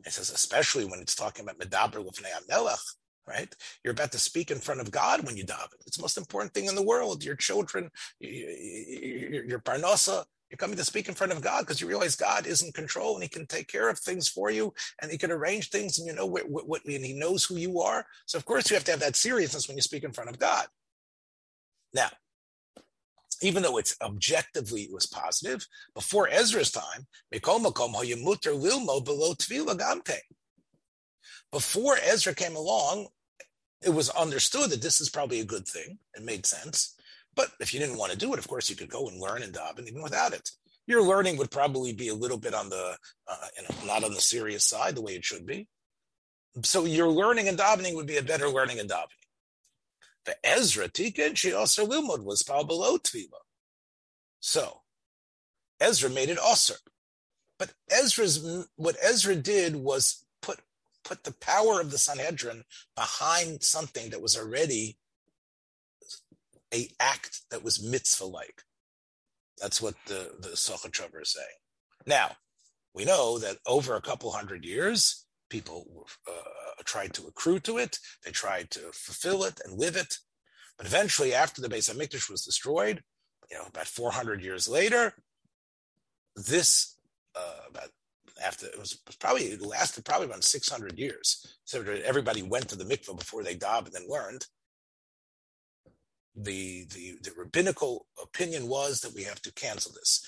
[0.05, 2.79] it says, especially when it's talking about Medaber Lefnei Melech,
[3.27, 3.53] right?
[3.83, 5.79] You're about to speak in front of God when you daven.
[5.85, 7.23] It's the most important thing in the world.
[7.23, 11.87] Your children, your, your parnasa, you're coming to speak in front of God because you
[11.87, 15.09] realize God is in control and He can take care of things for you and
[15.09, 17.81] He can arrange things and you know what, what, what and He knows who you
[17.81, 18.05] are.
[18.27, 20.37] So of course you have to have that seriousness when you speak in front of
[20.37, 20.67] God.
[21.93, 22.09] Now,
[23.41, 27.07] even though it's objectively it was positive, before Ezra's time,
[31.53, 33.07] before Ezra came along,
[33.83, 35.99] it was understood that this is probably a good thing.
[36.15, 36.95] It made sense.
[37.35, 39.43] But if you didn't want to do it, of course, you could go and learn
[39.43, 40.49] and daven even without it.
[40.87, 44.13] Your learning would probably be a little bit on the, uh, you know, not on
[44.13, 45.67] the serious side the way it should be.
[46.63, 49.23] So your learning and davening would be a better learning and davening.
[50.25, 53.41] The Ezra tikkun, she also limud was below tvila.
[54.39, 54.81] So
[55.79, 56.75] Ezra made it also.
[57.59, 60.25] But Ezra's what Ezra did was
[61.03, 62.63] put the power of the Sanhedrin
[62.95, 64.97] behind something that was already
[66.73, 68.63] a act that was mitzvah like.
[69.61, 71.57] That's what the the Sochachover is saying.
[72.05, 72.31] Now
[72.93, 77.97] we know that over a couple hundred years, people uh, tried to accrue to it.
[78.23, 80.17] They tried to fulfill it and live it.
[80.77, 83.03] But eventually, after the Beis Hamikdash was destroyed,
[83.49, 85.13] you know, about 400 years later,
[86.35, 86.97] this
[87.35, 87.89] uh, about
[88.41, 91.45] after it was probably it lasted probably about 600 years.
[91.65, 94.45] So everybody went to the mikveh before they davened and then learned
[96.35, 100.25] the, the, the rabbinical opinion was that we have to cancel this.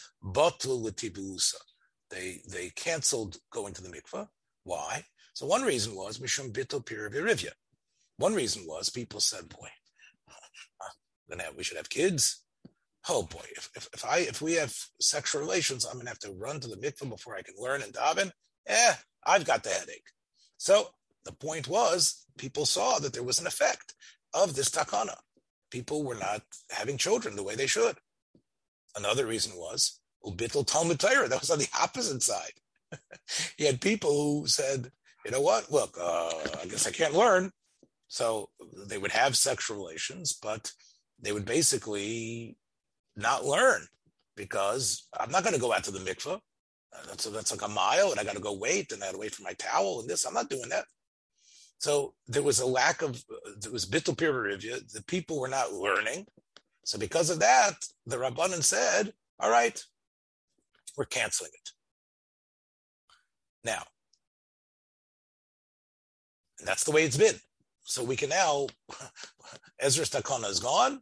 [2.12, 4.28] They they canceled going to the mikveh.
[4.63, 5.06] Why?
[5.34, 7.52] So one reason was mishum bitul piravirivya.
[8.18, 9.68] One reason was people said, "Boy,
[11.39, 12.44] have, we should have kids."
[13.08, 16.32] Oh boy, if, if, if I if we have sexual relations, I'm gonna have to
[16.32, 18.32] run to the mikvah before I can learn and daven.
[18.68, 18.94] Eh,
[19.26, 20.10] I've got the headache.
[20.58, 20.89] So
[21.24, 23.94] the point was, people saw that there was an effect
[24.34, 25.15] of this takana
[25.76, 26.41] people were not
[26.72, 27.98] having children the way they should.
[28.96, 31.28] Another reason was Ubitl Talmud Torah.
[31.28, 32.54] That was on the opposite side.
[33.58, 34.89] you had people who said,
[35.26, 37.52] you know what, look, uh, I guess I can't learn.
[38.08, 38.50] So
[38.88, 40.72] they would have sexual relations, but
[41.20, 42.58] they would basically
[43.15, 43.82] not learn
[44.36, 46.36] because I'm not going to go out to the mikveh.
[46.36, 49.13] Uh, that's, that's like a mile and I got to go wait and I got
[49.13, 50.25] to wait for my towel and this.
[50.25, 50.86] I'm not doing that.
[51.78, 53.21] So there was a lack of,
[53.60, 54.78] there was bittul review.
[54.93, 56.25] The people were not learning.
[56.84, 57.73] So because of that,
[58.06, 59.82] the Rabbanan said, all right,
[60.97, 61.69] we're canceling it.
[63.63, 63.84] Now,
[66.60, 67.36] and that's the way it's been.
[67.82, 68.67] So we can now,
[69.80, 71.01] Ezra's Takana is gone,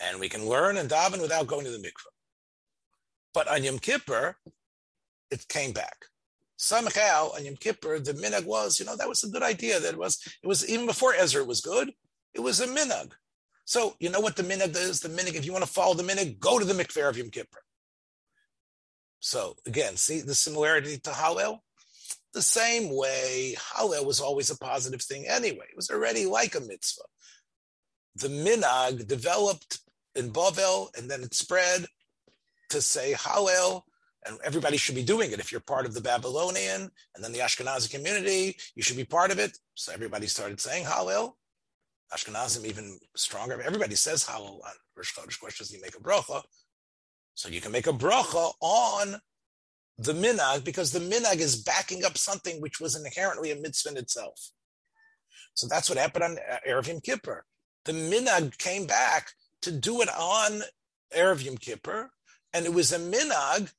[0.00, 2.12] and we can learn and daven without going to the mikveh.
[3.34, 4.36] But on Yom Kippur,
[5.30, 6.06] it came back
[6.62, 9.80] somehow on Yom Kippur, the minhag was, you know, that was a good idea.
[9.80, 11.92] That was, it was even before Ezra was good,
[12.34, 13.10] it was a minhag.
[13.64, 15.00] So you know what the minhag is?
[15.00, 17.30] The minhag, if you want to follow the minhag, go to the mikveh of Yom
[17.30, 17.62] Kippur.
[19.18, 21.58] So again, see the similarity to Hallel?
[22.32, 25.66] The same way Hallel was always a positive thing anyway.
[25.68, 27.02] It was already like a mitzvah.
[28.16, 29.80] The minag developed
[30.14, 31.86] in Bavel and then it spread
[32.70, 33.82] to say Hallel
[34.26, 35.40] and everybody should be doing it.
[35.40, 39.30] If you're part of the Babylonian and then the Ashkenazi community, you should be part
[39.30, 39.58] of it.
[39.74, 41.32] So everybody started saying Hallel.
[42.12, 43.60] Ashkenazim even stronger.
[43.62, 45.72] Everybody says Hallel on Rosh Chodesh.
[45.72, 46.42] You make a bracha,
[47.34, 49.16] so you can make a bracha on
[49.98, 53.96] the minag because the minag is backing up something which was inherently a mitzvah in
[53.96, 54.50] itself.
[55.54, 57.44] So that's what happened on uh, Erev Yom Kippur.
[57.84, 60.62] The minhag came back to do it on
[61.16, 62.10] Erev Yom Kippur,
[62.52, 63.72] and it was a minhag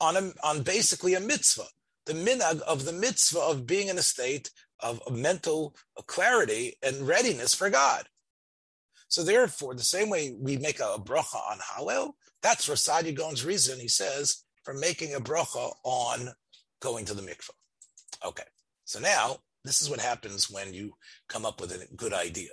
[0.00, 1.68] on, a, on basically a mitzvah,
[2.06, 4.50] the minhag of the mitzvah of being in a state
[4.80, 5.74] of mental
[6.06, 8.04] clarity and readiness for God.
[9.08, 13.80] So therefore, the same way we make a bracha on Hallel, that's Rasadia Gaon's reason,
[13.80, 16.30] he says, for making a bracha on
[16.80, 17.50] going to the mikvah.
[18.24, 18.44] Okay,
[18.84, 20.92] so now this is what happens when you
[21.28, 22.50] come up with a good idea.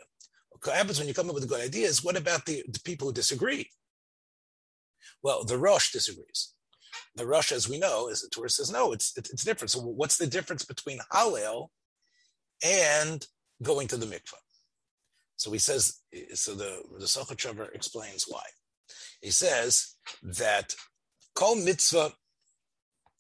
[0.64, 2.80] What happens when you come up with a good idea is what about the, the
[2.80, 3.70] people who disagree?
[5.24, 6.54] Well, the Rosh disagrees
[7.18, 9.72] the Rosh, as we know, is the tourist says, no, it's it's different.
[9.72, 11.70] So what's the difference between Hallel
[12.64, 13.26] and
[13.62, 14.42] going to the mikvah?
[15.36, 16.02] So he says,
[16.34, 18.44] so the the Sochachover explains why.
[19.22, 20.76] He says that
[21.36, 22.14] kol mitzvah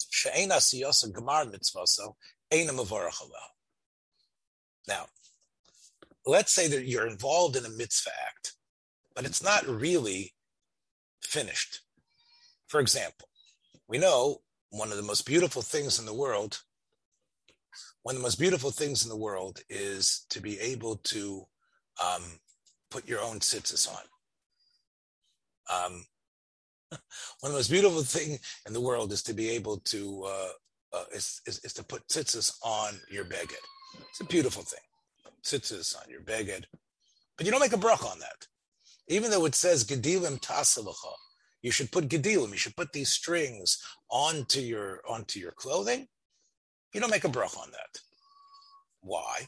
[0.10, 2.16] she'ena siyasa gemar mitzvah so
[2.52, 3.20] ena mavarach
[4.88, 5.08] Now,
[6.28, 8.54] let's say that you're involved in a mitzvah act,
[9.16, 10.34] but it's not really
[11.24, 11.82] finished.
[12.68, 13.30] For example,
[13.88, 16.60] we know one of the most beautiful things in the world,
[18.04, 21.46] one of the most beautiful things in the world is to be able to
[22.04, 22.24] um,
[22.92, 24.04] put your own tzitzis on.
[25.74, 26.06] Um,
[26.92, 27.00] one
[27.44, 30.50] of the most beautiful thing in the world is to be able to uh,
[30.94, 33.56] uh, is, is, is, to put tzitzis on your beged.
[34.10, 34.80] It's a beautiful thing.
[35.44, 36.66] Tzitzis on your beged,
[37.38, 38.48] but you don't make a brach on that.
[39.08, 41.14] Even though it says gedilim tasavacha,
[41.62, 42.52] you should put gedilim.
[42.52, 46.08] You should put these strings onto your onto your clothing.
[46.94, 48.00] You don't make a brach on that.
[49.02, 49.48] Why?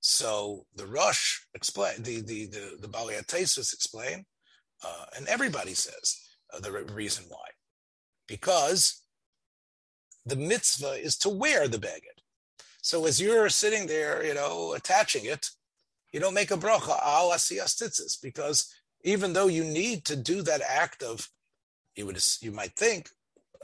[0.00, 4.24] So the Rosh explain the the the the Baliatesis explain,
[4.82, 6.18] uh, and everybody says
[6.52, 7.46] uh, the reason why,
[8.26, 9.02] because
[10.24, 12.19] the mitzvah is to wear the beged.
[12.82, 15.48] So as you're sitting there, you know, attaching it,
[16.12, 18.72] you don't make a bracha al asiyas because
[19.04, 21.28] even though you need to do that act of,
[21.96, 23.10] you would you might think,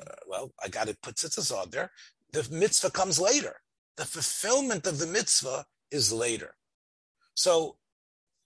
[0.00, 1.90] uh, well, I got to put tzitzis on there.
[2.32, 3.56] The mitzvah comes later.
[3.96, 6.54] The fulfillment of the mitzvah is later.
[7.34, 7.76] So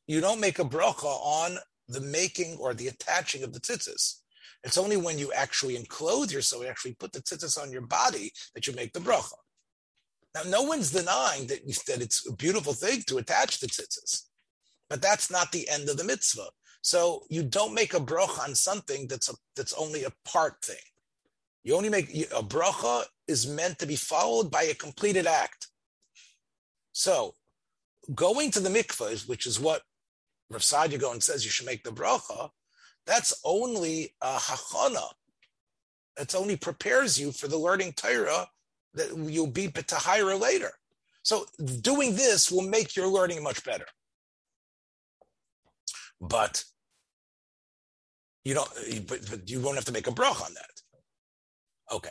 [0.07, 4.21] you don't make a bracha on the making or the attaching of the tzitzis.
[4.63, 8.33] It's only when you actually enclose yourself, you actually put the tzitzis on your body,
[8.55, 9.35] that you make the bracha.
[10.35, 14.23] Now, no one's denying that, that it's a beautiful thing to attach the tzitzis,
[14.88, 16.49] but that's not the end of the mitzvah.
[16.83, 20.77] So you don't make a bracha on something that's a, that's only a part thing.
[21.64, 25.66] You only make a bracha is meant to be followed by a completed act.
[26.93, 27.35] So
[28.14, 29.83] going to the mikvah, which is what
[30.49, 32.51] Rav Saadia and says you should make the bracha,
[33.07, 35.09] that's only a hachana.
[36.19, 38.49] It only prepares you for the learning Torah
[38.94, 40.70] that you'll be betahira later.
[41.22, 41.46] So
[41.81, 43.87] doing this will make your learning much better.
[46.20, 46.64] But
[48.44, 48.70] you don't,
[49.07, 50.70] but, but you won't have to make a brach on that.
[51.92, 52.11] Okay.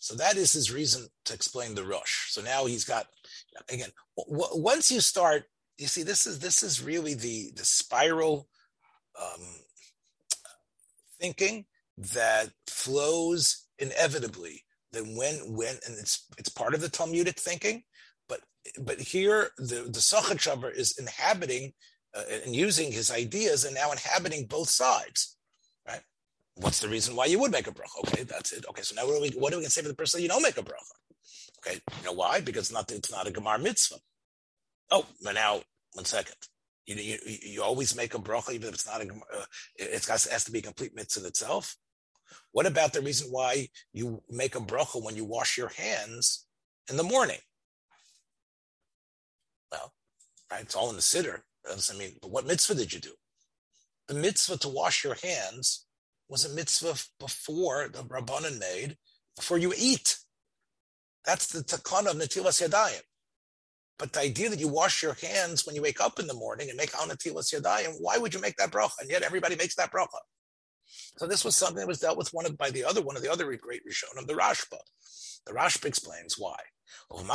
[0.00, 2.30] So that is his reason to explain the Rosh.
[2.30, 3.06] So now he's got
[3.70, 3.90] again.
[4.16, 5.44] W- once you start,
[5.78, 8.48] you see, this is this is really the the spiral
[9.20, 9.42] um,
[11.20, 11.64] thinking
[11.98, 14.65] that flows inevitably.
[14.96, 17.82] Then when when and it's it's part of the Talmudic thinking,
[18.28, 18.40] but
[18.80, 21.72] but here the the Sachat is inhabiting
[22.16, 25.36] uh, and using his ideas and now inhabiting both sides,
[25.86, 26.00] right?
[26.54, 28.08] What's the reason why you would make a bracha?
[28.08, 28.64] Okay, that's it.
[28.70, 30.28] Okay, so now what are we what are we gonna say for the person you
[30.28, 30.96] don't make a bracha?
[31.58, 32.40] Okay, you know why?
[32.40, 34.00] Because it's not it's not a gemar mitzvah.
[34.90, 35.60] Oh, but now
[35.92, 36.36] one second.
[36.86, 39.44] You, you, you always make a bracha, even if it's not a, uh,
[39.76, 41.76] it has to be a complete mitzvah in itself.
[42.52, 46.46] What about the reason why you make a bracha when you wash your hands
[46.88, 47.38] in the morning?
[49.70, 49.92] Well,
[50.50, 51.40] right, it's all in the siddur.
[51.68, 53.12] I mean, but what mitzvah did you do?
[54.08, 55.86] The mitzvah to wash your hands
[56.28, 58.96] was a mitzvah before the Rabbanan made,
[59.34, 60.16] before you eat.
[61.24, 63.02] That's the takana of Natilas Yadayim.
[63.98, 66.68] But the idea that you wash your hands when you wake up in the morning
[66.68, 69.00] and make Anatilas Yadayim, why would you make that bracha?
[69.00, 70.18] And yet everybody makes that bracha.
[71.18, 73.22] So this was something that was dealt with one of, by the other one of
[73.22, 74.78] the other great Rishonim, the Rashba.
[75.46, 76.56] The Rashba explains why.
[77.10, 77.28] And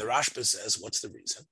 [0.00, 1.44] the Rashba says, what's the reason?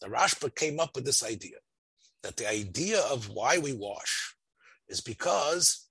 [0.00, 1.56] The Rashba came up with this idea
[2.22, 4.34] that the idea of why we wash
[4.88, 5.88] is because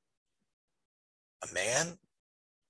[1.44, 1.98] a man,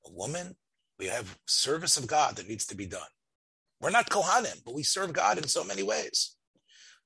[0.06, 0.56] a woman,
[1.00, 3.02] we have service of God that needs to be done.
[3.82, 6.36] We're not Kohanim, but we serve God in so many ways.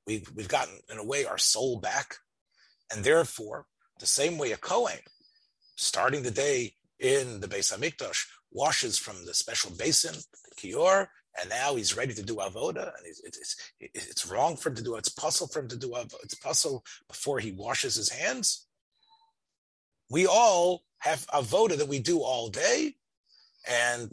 [0.06, 2.16] We've, we've gotten, in a way, our soul back.
[2.94, 3.66] And therefore,
[4.00, 5.00] the same way a Kohen,
[5.76, 11.08] starting the day in the Beis Hamikdash, washes from the special basin, the Kior,
[11.40, 14.84] and now he's ready to do avoda, and it's, it's, it's wrong for him to
[14.84, 15.00] do it.
[15.00, 16.24] It's possible for him to do avoda.
[16.24, 18.66] It's possible before he washes his hands.
[20.10, 22.96] We all have avoda that we do all day,
[23.68, 24.12] and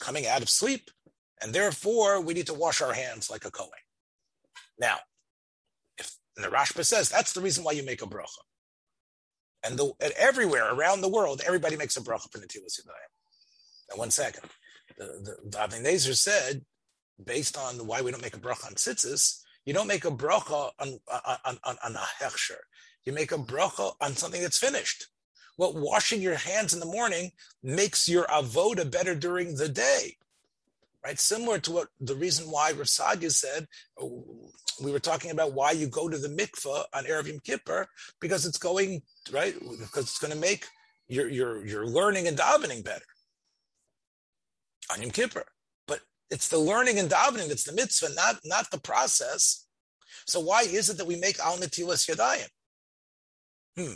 [0.00, 0.90] coming out of sleep,
[1.42, 3.70] and therefore we need to wash our hands like a kohen.
[4.78, 4.96] Now,
[5.98, 8.42] if the Rashba says that's the reason why you make a bracha,
[9.64, 13.90] and, the, and everywhere around the world, everybody makes a bracha for Natilas Yadayim.
[13.90, 14.50] Now, one second
[14.98, 16.62] the, the Avnei said,
[17.22, 20.70] based on why we don't make a bracha on tzitzis, you don't make a bracha
[20.78, 20.98] on,
[21.44, 22.58] on, on, on a hechsher.
[23.04, 25.06] You make a bracha on something that's finished.
[25.56, 27.30] Well, washing your hands in the morning
[27.62, 30.16] makes your avoda better during the day,
[31.04, 31.18] right?
[31.18, 33.66] Similar to what the reason why Rav Saadia said,
[34.82, 37.86] we were talking about why you go to the mikveh on Erev Yom Kippur,
[38.20, 39.02] because it's going,
[39.32, 39.54] right?
[39.60, 40.66] Because it's going to make
[41.06, 43.04] you're you're you're learning and davening better
[44.90, 45.44] on Yom Kippur.
[45.86, 46.00] But
[46.30, 49.66] it's the learning and davening that's the mitzvah, not not the process.
[50.26, 52.48] So why is it that we make al netilas yadayim?
[53.76, 53.94] Hmm.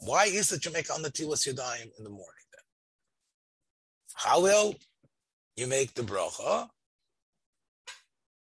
[0.00, 2.46] Why is it you make on the netilas yadayim in the morning
[4.26, 4.42] then?
[4.42, 4.74] will
[5.56, 6.68] you make the bracha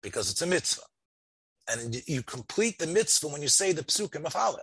[0.05, 0.83] because it's a mitzvah.
[1.67, 4.59] And you complete the mitzvah when you say the psukim of Hallel.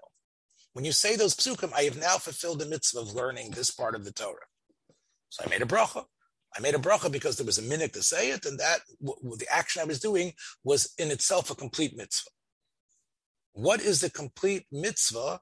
[0.72, 3.96] When you say those psukim, I have now fulfilled the mitzvah of learning this part
[3.96, 4.46] of the Torah.
[5.30, 6.04] So I made a bracha.
[6.56, 9.36] I made a bracha because there was a minute to say it, and that w-
[9.36, 12.30] the action I was doing was in itself a complete mitzvah.
[13.54, 15.40] What is the complete mitzvah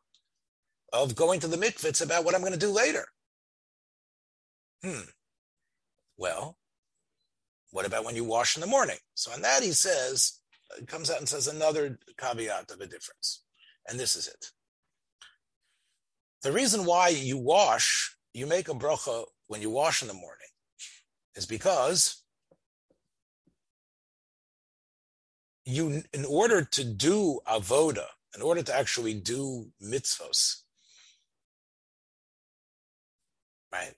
[0.93, 1.61] of going to the?
[1.84, 3.07] It's about what I'm going to do later.
[4.82, 5.11] Hmm.
[6.16, 6.57] Well,
[7.70, 8.97] what about when you wash in the morning?
[9.14, 10.41] So on that he says,
[10.86, 13.45] comes out and says another caveat of a difference.
[13.88, 14.47] And this is it.
[16.43, 20.49] The reason why you wash, you make a bracha when you wash in the morning,
[21.34, 22.22] is because
[25.64, 30.60] you, in order to do avoda, in order to actually do mitzvos,
[33.73, 33.95] right?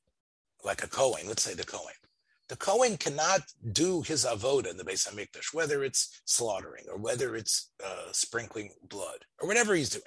[0.65, 1.95] Like a Kohen, let's say the Kohen.
[2.49, 3.41] The Kohen cannot
[3.73, 8.71] do his avoda in the Beis Hamikdash, whether it's slaughtering or whether it's uh, sprinkling
[8.89, 10.03] blood or whatever he's doing.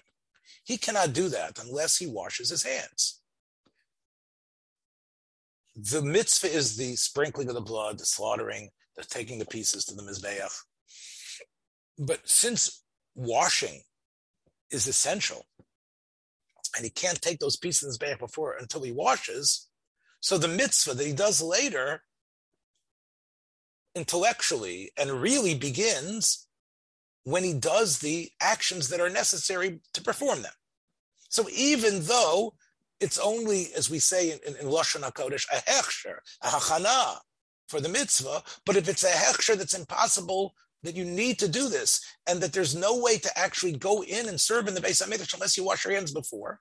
[0.64, 3.22] He cannot do that unless he washes his hands.
[5.76, 9.96] The mitzvah is the sprinkling of the blood, the slaughtering, the taking the pieces to
[9.96, 10.54] the mizbeach.
[11.98, 12.84] But since
[13.16, 13.82] washing
[14.72, 15.46] is essential,
[16.76, 19.70] and he can't take those pieces back before until he washes,
[20.20, 22.02] so the mitzvah that he does later
[23.96, 26.48] intellectually and really begins
[27.24, 30.52] when he does the actions that are necessary to perform them.
[31.30, 32.54] So even though
[33.00, 37.18] it's only, as we say in, in, in Lashon HaKodesh, a hechsher, a hachana
[37.68, 40.54] for the mitzvah, but if it's a hechsher that's impossible,
[40.86, 44.28] that you need to do this, and that there's no way to actually go in
[44.28, 46.60] and serve in the Beis Hamikdash unless you wash your hands before,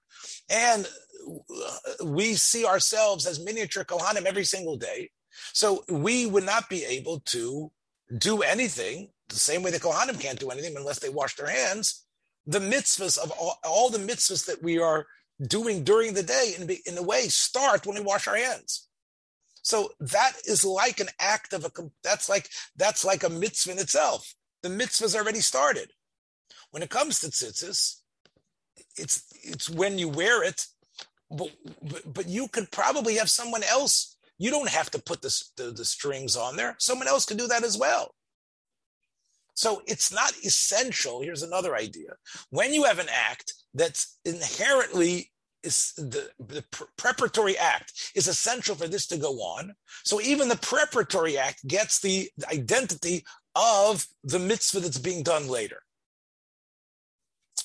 [0.50, 0.88] and
[1.26, 5.10] uh, we see ourselves as miniature Kohanim every single day,
[5.52, 7.70] so we would not be able to
[8.18, 12.04] do anything the same way the Kohanim can't do anything unless they wash their hands.
[12.46, 15.06] The mitzvahs of all, all the mitzvahs that we are
[15.46, 18.88] doing during the day, in, in a way, start when we wash our hands.
[19.64, 21.70] So that is like an act of a
[22.02, 24.34] that's like that's like a mitzvah in itself.
[24.62, 25.90] The mitzvah's already started.
[26.70, 28.00] When it comes to tzitzis,
[28.96, 30.66] it's it's when you wear it,
[31.30, 31.48] but,
[31.82, 34.16] but, but you could probably have someone else.
[34.36, 36.76] You don't have to put the, the, the strings on there.
[36.78, 38.14] Someone else could do that as well.
[39.54, 41.22] So it's not essential.
[41.22, 42.16] Here's another idea.
[42.50, 45.30] When you have an act that's inherently
[45.64, 46.64] is the, the
[46.96, 49.74] preparatory act is essential for this to go on.
[50.04, 55.82] So even the preparatory act gets the identity of the mitzvah that's being done later.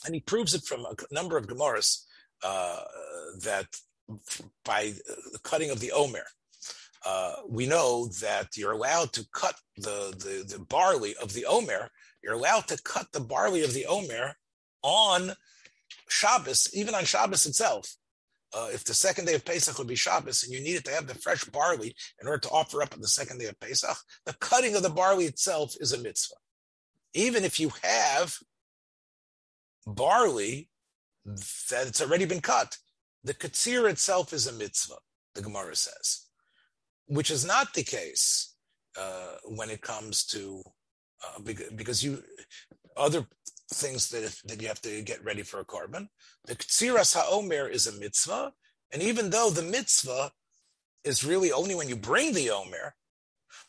[0.06, 2.06] And he proves it from a number of Gemaras
[2.44, 2.84] uh,
[3.44, 3.68] that
[4.64, 4.94] by
[5.34, 6.26] the cutting of the Omer,
[7.06, 11.90] uh, we know that you're allowed to cut the, the, the barley of the Omer.
[12.24, 14.36] You're allowed to cut the barley of the Omer
[14.82, 15.34] on
[16.10, 17.96] Shabbos, even on Shabbos itself.
[18.52, 21.06] Uh, if the second day of Pesach would be Shabbos and you needed to have
[21.06, 23.96] the fresh barley in order to offer up on the second day of Pesach,
[24.26, 26.36] the cutting of the barley itself is a mitzvah.
[27.14, 28.36] Even if you have
[29.86, 30.70] barley
[31.26, 32.78] that it's already been cut,
[33.24, 34.98] the katsir itself is a mitzvah,
[35.36, 36.26] the Gemara says,
[37.08, 38.56] which is not the case
[38.98, 40.64] uh, when it comes to
[41.24, 41.42] uh,
[41.76, 42.24] because you
[42.96, 43.28] other
[43.72, 46.08] things that, that you have to get ready for a korban.
[46.46, 48.54] The Ktziras HaOmer is a mitzvah.
[48.92, 50.32] And even though the mitzvah
[51.04, 52.96] is really only when you bring the Omer,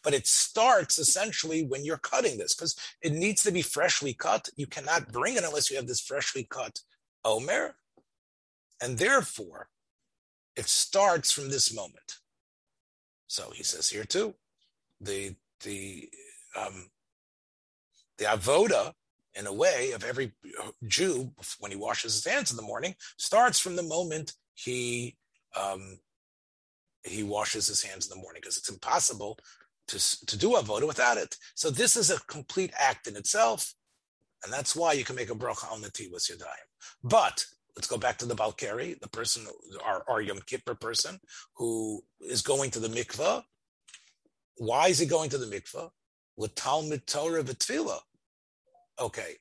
[0.02, 4.48] but it starts essentially when you're cutting this because it needs to be freshly cut.
[4.56, 6.80] You cannot bring it unless you have this freshly cut
[7.24, 7.76] Omer.
[8.82, 9.68] And therefore,
[10.56, 12.18] it starts from this moment.
[13.26, 14.34] So he says here too,
[15.00, 16.08] the the
[16.58, 16.90] um,
[18.18, 18.92] the avoda
[19.34, 20.32] in a way of every
[20.86, 25.16] Jew when he washes his hands in the morning starts from the moment he
[25.60, 25.98] um,
[27.04, 29.38] he washes his hands in the morning because it's impossible
[29.88, 31.36] to, to do avoda without it.
[31.54, 33.74] So this is a complete act in itself,
[34.44, 36.68] and that's why you can make a bracha on the tivus yadayim.
[37.02, 37.44] But
[37.76, 39.46] let's go back to the ba'al keri, the person,
[39.84, 41.18] our, our Yom Kippur person,
[41.56, 43.42] who is going to the mikvah.
[44.56, 45.90] Why is he going to the mikvah?
[46.36, 48.00] With Talmud Torah v'tfilah
[49.00, 49.36] okay,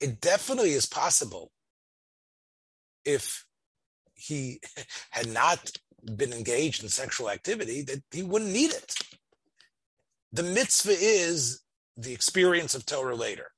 [0.00, 1.50] it definitely is possible
[3.04, 3.44] if
[4.14, 4.60] he
[5.10, 5.70] had not
[6.16, 8.94] been engaged in sexual activity, that he wouldn't need it.
[10.32, 11.62] The mitzvah is
[11.96, 13.50] the experience of Torah later.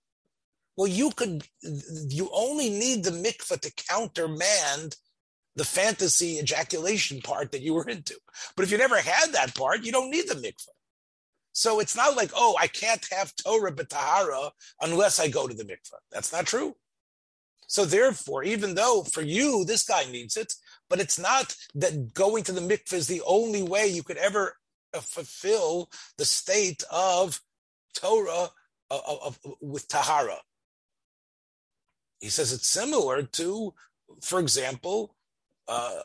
[0.77, 4.97] Well, you could, you only need the mikvah to countermand
[5.57, 8.15] the fantasy ejaculation part that you were into.
[8.55, 10.78] But if you never had that part, you don't need the mikvah.
[11.59, 15.65] So it's not like, oh, I can't have Torah b'tahara unless I go to the
[15.65, 15.99] mikvah.
[16.13, 16.77] That's not true.
[17.67, 20.53] So therefore, even though for you this guy needs it,
[20.89, 24.55] but it's not that going to the mikvah is the only way you could ever
[24.95, 27.41] uh, fulfill the state of
[27.93, 28.51] Torah
[28.89, 30.39] of, uh, of, of, with tahara.
[32.21, 33.75] He says it's similar to,
[34.23, 35.17] for example,
[35.67, 36.03] uh,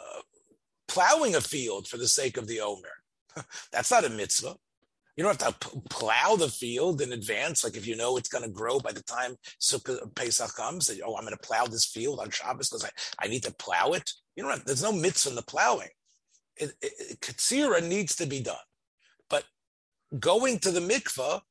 [0.87, 3.03] plowing a field for the sake of the Omer.
[3.71, 4.55] That's not a mitzvah.
[5.15, 7.63] You don't have to plow the field in advance.
[7.63, 10.87] Like if you know it's going to grow by the time Sukkah uh, Pesach comes,
[10.87, 12.89] that, oh, I'm going to plow this field on Shabbos because I,
[13.19, 14.09] I need to plow it.
[14.35, 15.89] You don't have, there's no mitzvah in the plowing.
[16.57, 18.55] It, it, Katsira needs to be done.
[19.29, 19.43] But
[20.19, 21.41] going to the mikvah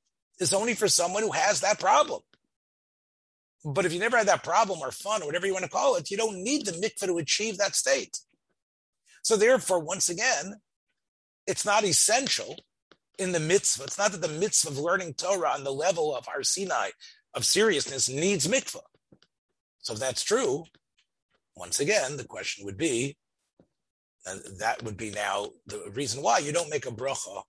[0.41, 2.23] is only for someone who has that problem.
[3.65, 5.95] But if you never had that problem or fun or whatever you want to call
[5.95, 8.19] it, you don't need the mikveh to achieve that state.
[9.23, 10.57] So therefore, once again,
[11.47, 12.57] it's not essential
[13.19, 13.85] in the mitzvah.
[13.85, 16.91] It's not that the mitzvah of learning Torah on the level of our Sinai
[17.35, 18.81] of seriousness needs mikveh.
[19.81, 20.65] So if that's true,
[21.57, 23.17] once again, the question would be,
[24.25, 27.43] and that would be now the reason why you don't make a bracha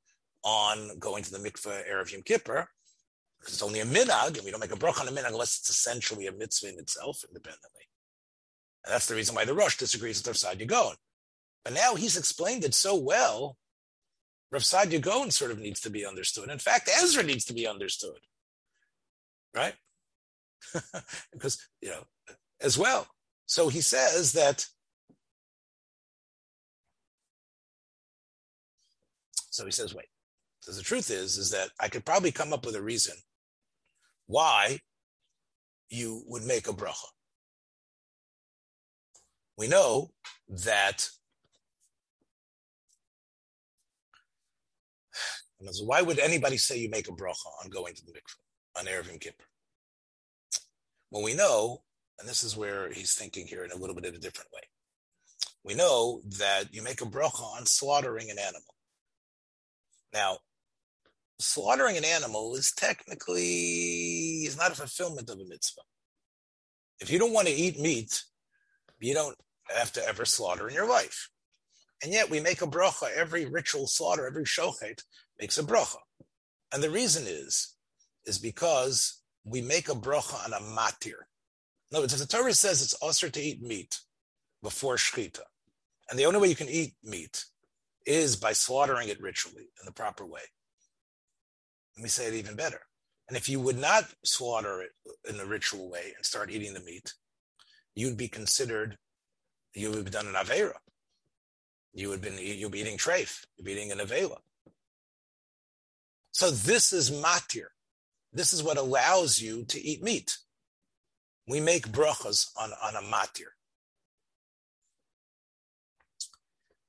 [0.44, 2.68] on going to the mikveh Erev Yom Kippur,
[3.40, 5.60] because it's only a minag, and we don't make a bracha on a minag unless
[5.60, 7.88] it's essentially a mitzvah in itself independently.
[8.84, 10.96] And that's the reason why the Rosh disagrees with Rav Saadia Gaon.
[11.64, 13.58] But now he's explained it so well,
[14.54, 16.50] Rav Saadia Gaon sort of needs to be understood.
[16.52, 18.20] In fact, Ezra needs to be understood,
[19.56, 19.74] right?
[21.34, 22.04] because, you know,
[22.62, 23.08] as well.
[23.48, 24.66] So he says that
[29.50, 30.08] So he says, wait.
[30.62, 33.16] So the truth is, is that I could probably come up with a reason
[34.26, 34.80] why
[35.90, 37.06] you would make a bracha.
[39.60, 40.10] We know
[40.50, 41.08] that
[45.86, 49.08] why would anybody say you make a bracha on going to the mikveh on Erev
[49.08, 49.46] Yom Kippur?
[51.12, 51.84] Well, we know,
[52.20, 54.62] and this is where he's thinking here in a little bit of a different way.
[55.64, 58.76] We know that you make a bracha on slaughtering an animal.
[60.14, 60.40] Now,
[61.40, 65.82] slaughtering an animal is technically is not a fulfillment of a mitzvah.
[67.00, 68.24] If you don't want to eat meat,
[69.00, 69.38] you don't
[69.70, 71.30] have to ever slaughter in your life.
[72.04, 75.02] And yet we make a bracha, every ritual slaughter, every shochet
[75.40, 75.98] makes a bracha.
[76.72, 77.76] And the reason is,
[78.26, 81.20] is because we make a bracha on a matir.
[81.92, 84.00] In other words, if the Torah says it's usher to eat meat
[84.62, 85.42] before shechita,
[86.10, 87.46] and the only way you can eat meat
[88.06, 90.42] is by slaughtering it ritually in the proper way,
[91.96, 92.82] let me say it even better.
[93.28, 94.92] And if you would not slaughter it
[95.30, 97.14] in a ritual way and start eating the meat,
[97.96, 98.98] you'd be considered,
[99.74, 100.74] you would have done an Avera.
[101.94, 104.38] You would be, you'd be eating treif, you'd be eating an Avela.
[106.34, 107.68] So this is matir.
[108.34, 110.38] This is what allows you to eat meat.
[111.48, 113.54] We make brachas on, on a matir.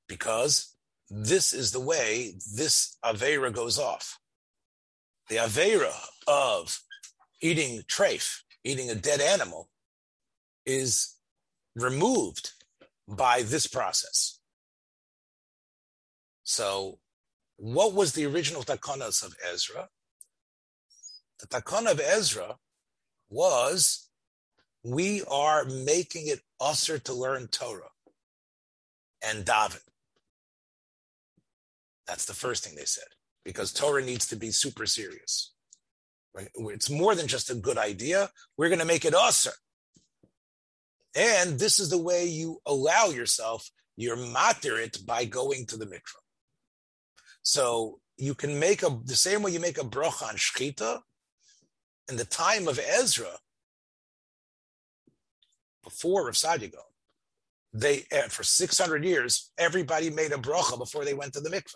[0.07, 0.75] Because
[1.09, 4.19] this is the way this Avera goes off
[5.29, 5.93] the Avera
[6.27, 6.79] of
[7.41, 9.69] eating treif, eating a dead animal,
[10.65, 11.15] is
[11.75, 12.51] removed
[13.07, 14.39] by this process.
[16.43, 16.99] So,
[17.57, 19.89] what was the original takanas of Ezra?
[21.39, 22.55] The takana of Ezra
[23.29, 24.09] was
[24.83, 27.89] we are making it usher to learn Torah
[29.25, 29.79] and daven.
[32.07, 33.07] That's the first thing they said
[33.43, 35.53] because Torah needs to be super serious.
[36.33, 36.49] Right?
[36.55, 38.29] It's more than just a good idea.
[38.57, 39.53] We're going to make it usher.
[41.15, 46.24] And this is the way you allow yourself, you're it by going to the mikvah.
[47.45, 50.99] So you can make a, the same way you make a bracha on shchita,
[52.09, 53.37] in the time of Ezra,
[55.83, 56.81] before Rav Saadia Gaon,
[57.71, 61.75] they, eh, for 600 years, everybody made a bracha before they went to the mikvah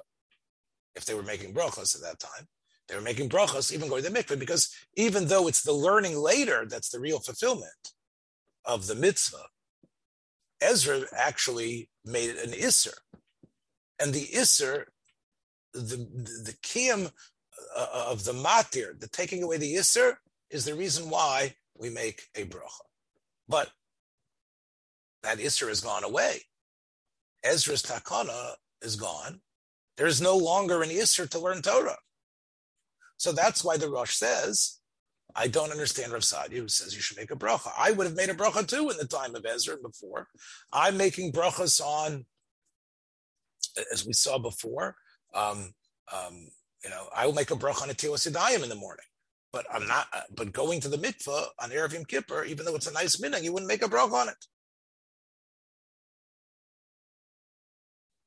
[0.96, 2.48] if they were making brachas at that time.
[2.88, 6.18] They were making brachas even going to the mikveh because even though it's the learning
[6.18, 7.94] later that's the real fulfillment
[8.66, 9.46] of the mitzvah,
[10.62, 12.98] Ezra actually made it an isser,
[14.00, 14.86] and the isser,
[15.74, 17.12] the the, the kiyum
[17.76, 20.16] uh, of the matir, the taking away the isser,
[20.50, 22.86] is the reason why we make a bracha.
[23.48, 23.70] But
[25.24, 26.42] that isser has gone away.
[27.44, 29.42] Ezra's takana is gone.
[29.98, 31.98] There is no longer an Isser to learn Torah.
[33.18, 34.80] So that's why the Rosh says,
[35.36, 37.72] I don't understand Rav Saadia who says you should make a bracha.
[37.78, 40.28] I would have made a bracha too in the time of Ezra before.
[40.72, 42.26] I'm making brachas on,
[43.92, 44.96] as we saw before,
[45.34, 45.74] um,
[46.14, 46.48] um,
[46.84, 49.06] you know, I will make a bracha on a Tiwas in the morning.
[49.52, 50.08] But I'm not.
[50.14, 53.16] Uh, but going to the mikvah on erev Yom Kippur, even though it's a nice
[53.18, 54.46] minhag, you wouldn't make a bracha on it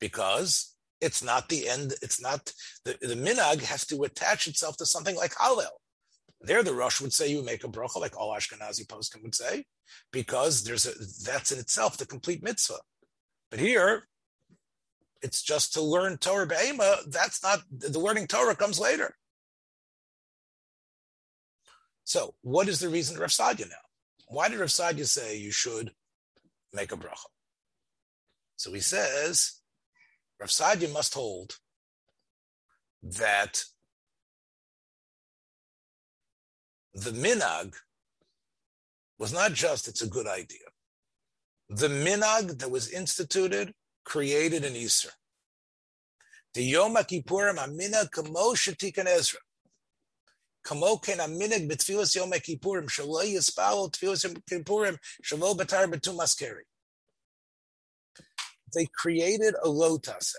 [0.01, 1.95] because it's not the end.
[2.03, 2.53] It's not
[2.85, 5.79] the, the minhag has to attach itself to something like Hallel.
[6.41, 9.65] There, the Rosh would say you make a bracha, like all Ashkenazi poskim would say,
[10.13, 10.93] because there's a
[11.25, 12.81] that's in itself the complete mitzvah.
[13.53, 14.09] But here,
[15.23, 16.97] it's just to learn Torah be'ema.
[17.07, 19.17] That's not the learning Torah comes later.
[22.05, 23.77] So, what is the reason Rav Saadia now?
[24.27, 25.93] Why did Rav Saadia say you should
[26.73, 27.27] make a bracha?
[28.57, 29.61] So he says
[30.41, 31.59] Rav Saadia must hold
[33.03, 33.65] that
[36.95, 37.75] the minag
[39.19, 40.59] was not just it's a good idea.
[41.69, 43.73] The minag that was instituted
[44.05, 45.11] created an Easter.
[46.55, 49.41] The Yom Kippurim Amina Kamo Shatikan Ezra.
[50.65, 56.63] Kamo Ken Aminig B'Tfilas Yom Kippurim Shalo Yispalo Tfilas Yom Kippurim Shalo Batar B'Tumaskeri.
[58.75, 60.35] They created a lotase.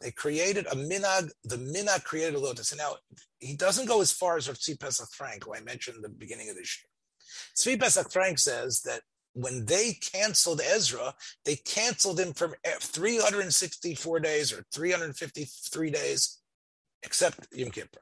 [0.00, 1.30] They created a minag.
[1.44, 2.72] The minag created a lotus.
[2.72, 2.96] And now
[3.40, 6.50] he doesn't go as far as Rav Pesach Frank, who I mentioned in the beginning
[6.50, 6.88] of this year.
[7.56, 9.02] Tzvi Pesach Frank says that
[9.38, 11.14] when they canceled Ezra,
[11.44, 16.38] they canceled him from 364 days or 353 days,
[17.04, 18.00] except Yom Kippur.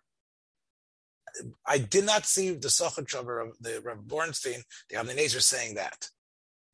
[1.67, 6.09] I did not see the Sochat of the Rav Bornstein, the Avnei saying that.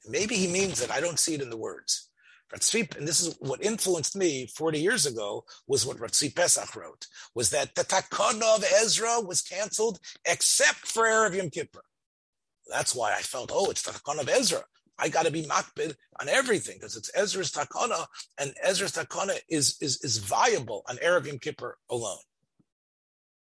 [0.06, 0.92] Maybe he means it.
[0.92, 2.08] I don't see it in the words.
[2.54, 7.08] Ratzvi, and this is what influenced me 40 years ago, was what Ratzvi Pesach wrote,
[7.34, 11.82] was that the Takana of Ezra was canceled except for Erev Yom Kippur.
[12.68, 14.62] That's why I felt, oh, it's the Takana of Ezra.
[14.98, 18.06] I got to be makpid on everything because it's Ezra's Takana,
[18.38, 22.18] and Ezra's Takana is, is, is viable on Erev Yom Kippur alone.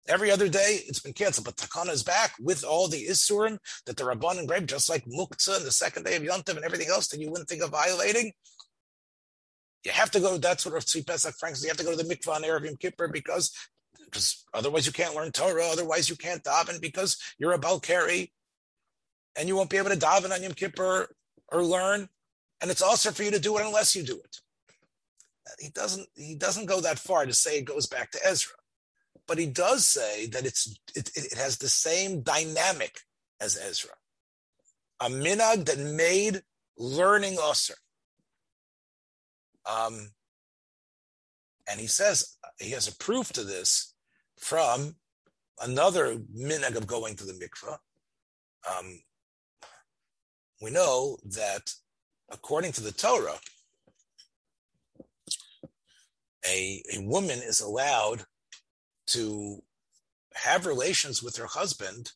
[0.06, 3.96] Every other day, it's been canceled, but Takana is back with all the Isurim that
[3.96, 7.08] the Rabban engraved, just like Muktzah and the second day of Yontiv and everything else
[7.08, 8.32] that you wouldn't think of violating.
[9.84, 10.38] You have to go.
[10.38, 11.56] That's what Rav Tzvi Pesach Frank.
[11.60, 13.52] You have to go to the mikvah on Erev Yom Kippur because
[14.04, 15.66] because otherwise you can't learn Torah.
[15.66, 18.32] Otherwise you can't daven because you're a ba'al keri,
[19.36, 21.08] and you won't be able to daven on Yom Kippur
[21.48, 22.08] or learn.
[22.60, 24.40] And it's also for you to do it unless you do it.
[25.58, 26.08] He doesn't.
[26.14, 28.56] He doesn't go that far to say it goes back to Ezra,
[29.26, 33.00] but he does say that it's it, it has the same dynamic
[33.40, 33.92] as Ezra,
[35.00, 36.42] a minag that made
[36.76, 37.76] learning usher.
[39.64, 40.10] Um,
[41.70, 43.94] and he says he has a proof to this
[44.38, 44.96] from
[45.62, 47.78] another minhag of going to the mikveh.
[48.70, 49.00] Um,
[50.60, 51.72] we know that
[52.30, 53.38] according to the Torah,
[56.46, 58.24] a, a woman is allowed
[59.08, 59.62] to
[60.34, 62.12] have relations with her husband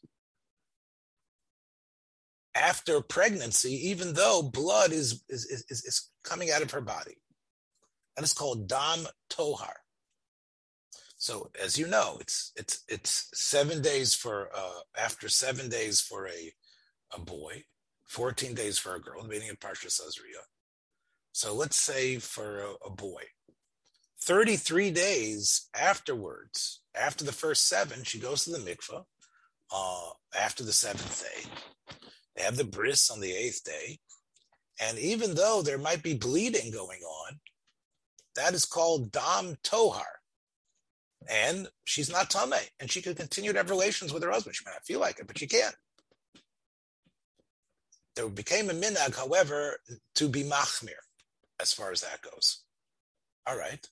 [2.54, 7.16] after pregnancy, even though blood is, is, is, is coming out of her body.
[8.16, 9.74] And it's called Dam Tohar.
[11.16, 16.26] So as you know, it's it's it's seven days for uh, after seven days for
[16.26, 16.52] a
[17.14, 17.62] a boy,
[18.12, 20.44] fourteen days for a girl, the meaning in Parsha Tazria.
[21.32, 23.22] So let's say for a, a boy,
[24.20, 29.04] thirty-three days afterwards, after the first seven, she goes to the mikvah.
[29.74, 31.50] Uh, after the seventh day,
[32.36, 33.98] they have the bris on the eighth day,
[34.78, 37.40] and even though there might be bleeding going on,
[38.36, 40.20] that is called Dam Tohar.
[41.30, 44.56] And she's not Tame, and she could continue to have relations with her husband.
[44.56, 45.72] She might not feel like it, but she can.
[48.14, 49.78] There became a minag, however,
[50.16, 51.00] to be machmir,
[51.60, 52.62] as far as that goes.
[53.46, 53.86] All right.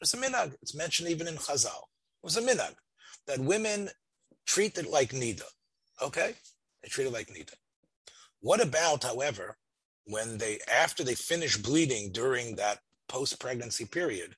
[0.00, 0.54] It's a minag.
[0.62, 1.66] It's mentioned even in Chazal.
[1.66, 2.74] It was a minag
[3.26, 3.90] that women
[4.46, 5.42] treat it like nida.
[6.00, 6.34] Okay?
[6.82, 7.54] They treat it like nida.
[8.40, 9.56] What about, however,
[10.04, 14.36] when they, after they finish bleeding during that post pregnancy period,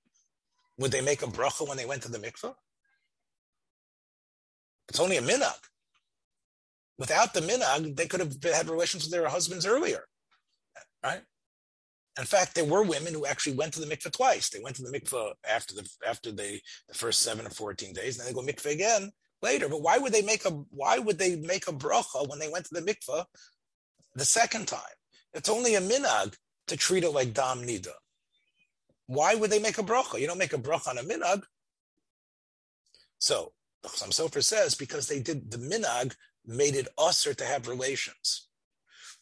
[0.79, 2.55] would they make a bracha when they went to the mikveh?
[4.89, 5.61] It's only a minag.
[7.01, 10.05] Without the minag, they could have had relations with their husbands earlier,
[11.03, 11.23] right?
[12.19, 14.51] In fact, there were women who actually went to the mikveh twice.
[14.51, 18.19] They went to the mikveh after the after the, the first seven or fourteen days,
[18.19, 19.67] and then they go mikveh again later.
[19.67, 22.67] But why would they make a why would they make a bracha when they went
[22.67, 23.25] to the mikveh
[24.15, 24.97] the second time?
[25.33, 26.37] It's only a minag
[26.67, 27.95] to treat it like dam nida.
[29.07, 30.21] Why would they make a bracha?
[30.21, 31.45] You don't make a bracha on a minag.
[33.19, 36.15] So the some Sofer says because they did the minag
[36.51, 38.49] made it usher to have relations.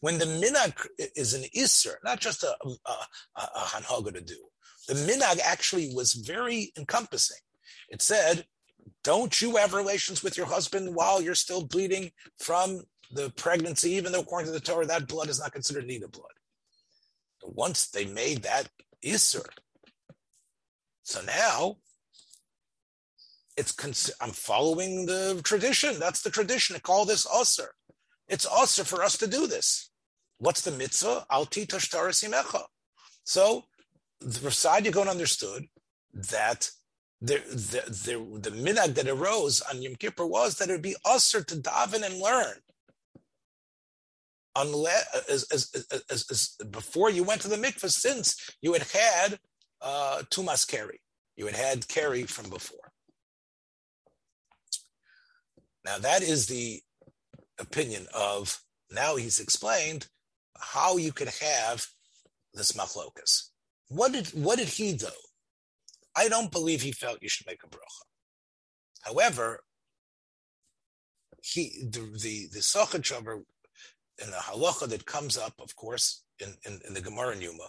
[0.00, 2.90] When the minag is an isser, not just a, a,
[3.36, 4.38] a, a hanhaga to do,
[4.86, 7.38] the minag actually was very encompassing.
[7.88, 8.46] It said,
[9.04, 14.12] don't you have relations with your husband while you're still bleeding from the pregnancy, even
[14.12, 16.26] though according to the Torah, that blood is not considered needed blood.
[17.40, 18.68] But once they made that
[19.04, 19.46] isser,
[21.02, 21.78] so now
[23.58, 25.98] it's cons- I'm following the tradition.
[25.98, 26.76] That's the tradition.
[26.76, 27.66] I call this usr.
[28.28, 29.90] It's usr for us to do this.
[30.38, 31.26] What's the mitzvah?
[31.28, 31.66] Alti
[33.24, 33.64] So
[34.20, 35.64] the Rav Yagon understood
[36.14, 36.70] that
[37.20, 40.96] the, the, the, the minhag that arose on Yom Kippur was that it would be
[41.04, 42.54] usr to daven and learn.
[44.54, 49.38] Unless, as, as, as, as, before you went to the mikvah, since you had had
[49.80, 51.00] uh, tumas keri,
[51.36, 52.87] you had had keri from before.
[55.84, 56.80] Now that is the
[57.58, 58.60] opinion of.
[58.90, 60.06] Now he's explained
[60.58, 61.86] how you could have
[62.54, 63.50] this machlokas.
[63.88, 65.08] What did what did he do?
[66.16, 68.04] I don't believe he felt you should make a bracha.
[69.02, 69.62] However,
[71.42, 73.02] he the the the Sochet
[74.20, 77.68] in the halacha that comes up, of course, in, in, in the Gemara in Yoma,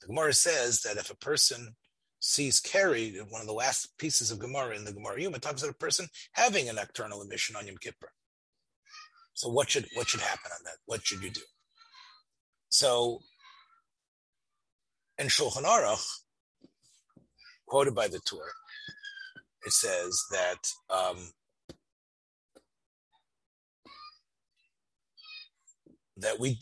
[0.00, 1.76] the Gemara says that if a person
[2.20, 5.74] sees carried one of the last pieces of Gemara in the Gemara Yoma talks about
[5.74, 8.10] a person having a nocturnal emission on Yom Kippur.
[9.34, 10.76] So what should what should happen on that?
[10.86, 11.42] What should you do?
[12.70, 13.20] So
[15.18, 16.04] in Shulchan Aruch,
[17.66, 18.50] quoted by the Tur,
[19.64, 20.58] it says that
[20.90, 21.30] um,
[26.16, 26.58] that we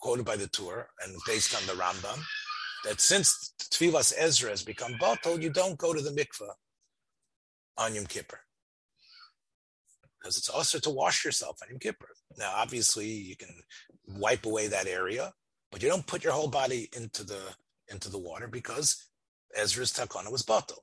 [0.00, 2.22] quoted by the Tur and based on the Rambam
[2.84, 6.50] that since Tfilas Ezra has become bottled, you don't go to the mikveh
[7.76, 8.40] on Yom Kippur
[10.20, 12.08] because it's also to wash yourself on Yom Kippur.
[12.38, 13.50] Now, obviously, you can
[14.06, 15.32] wipe away that area,
[15.70, 17.40] but you don't put your whole body into the
[17.88, 19.10] into the water because
[19.54, 20.80] Ezra's takana was bottled.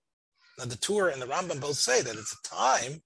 [0.60, 3.02] Now, the Tur and the Rambam both say that it's a time,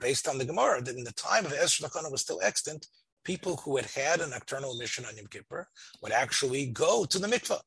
[0.00, 2.86] based on the Gemara, that in the time of Ezra's takana was still extant,
[3.24, 5.68] people who had had a nocturnal emission on Yom Kippur
[6.02, 7.60] would actually go to the mikveh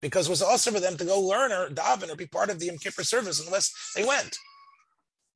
[0.00, 2.60] because it was also for them to go learn or daven or be part of
[2.60, 4.36] the Yom Kippur service unless they went.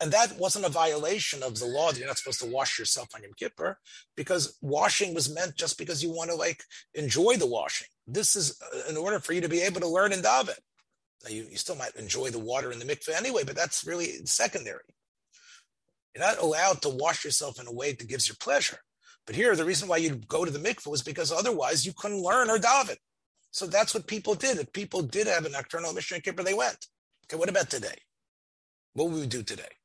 [0.00, 3.08] And that wasn't a violation of the law that you're not supposed to wash yourself
[3.14, 3.78] on Yom Kippur
[4.16, 6.62] because washing was meant just because you want to like
[6.94, 7.86] enjoy the washing.
[8.06, 10.58] This is uh, in order for you to be able to learn and daven.
[11.24, 14.24] Now you, you still might enjoy the water in the mikveh anyway, but that's really
[14.24, 14.80] secondary.
[16.14, 18.78] You're not allowed to wash yourself in a way that gives you pleasure.
[19.24, 22.22] But here, the reason why you'd go to the mikveh was because otherwise you couldn't
[22.22, 22.96] learn or daven.
[23.52, 24.58] So that's what people did.
[24.58, 26.86] If people did have a nocturnal mission in Kippur, they went.
[27.26, 27.94] Okay, what about today?
[28.94, 29.76] What would we do today?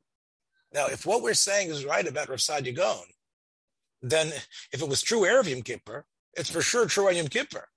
[0.74, 3.06] Now, if what we're saying is right about Rav Saadia Gaon,
[4.02, 4.28] then
[4.72, 7.68] if it was true Erev Yom Kippur, it's for sure true on Yom Kippur,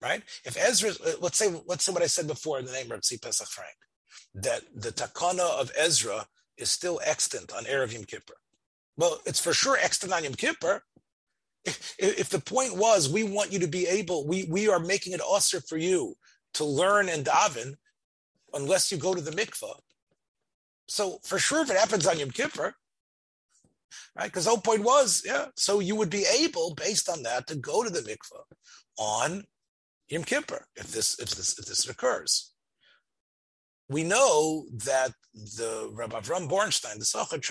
[0.00, 0.22] right?
[0.44, 3.20] If Ezra, let's say, let's say what I said before in the name of Tzvi
[3.20, 3.76] Pesach Frank,
[4.34, 6.26] that the takana of Ezra
[6.56, 8.34] is still extant on Erev Yom Kippur.
[8.96, 10.82] Well, it's for sure extant on Yom Kippur,
[11.64, 15.12] if, if the point was we want you to be able, we we are making
[15.12, 16.14] it usher for you
[16.54, 17.74] to learn and daven,
[18.52, 19.78] unless you go to the mikvah.
[20.88, 22.74] So for sure, if it happens on Yom Kippur,
[24.16, 24.26] right?
[24.26, 25.46] Because the whole point was, yeah.
[25.56, 28.42] So you would be able, based on that, to go to the mikvah
[28.98, 29.44] on
[30.08, 32.52] Yom Kippur if this if this if this occurs.
[33.88, 37.42] We know that the Rabbi Avram Bornstein, the Sochet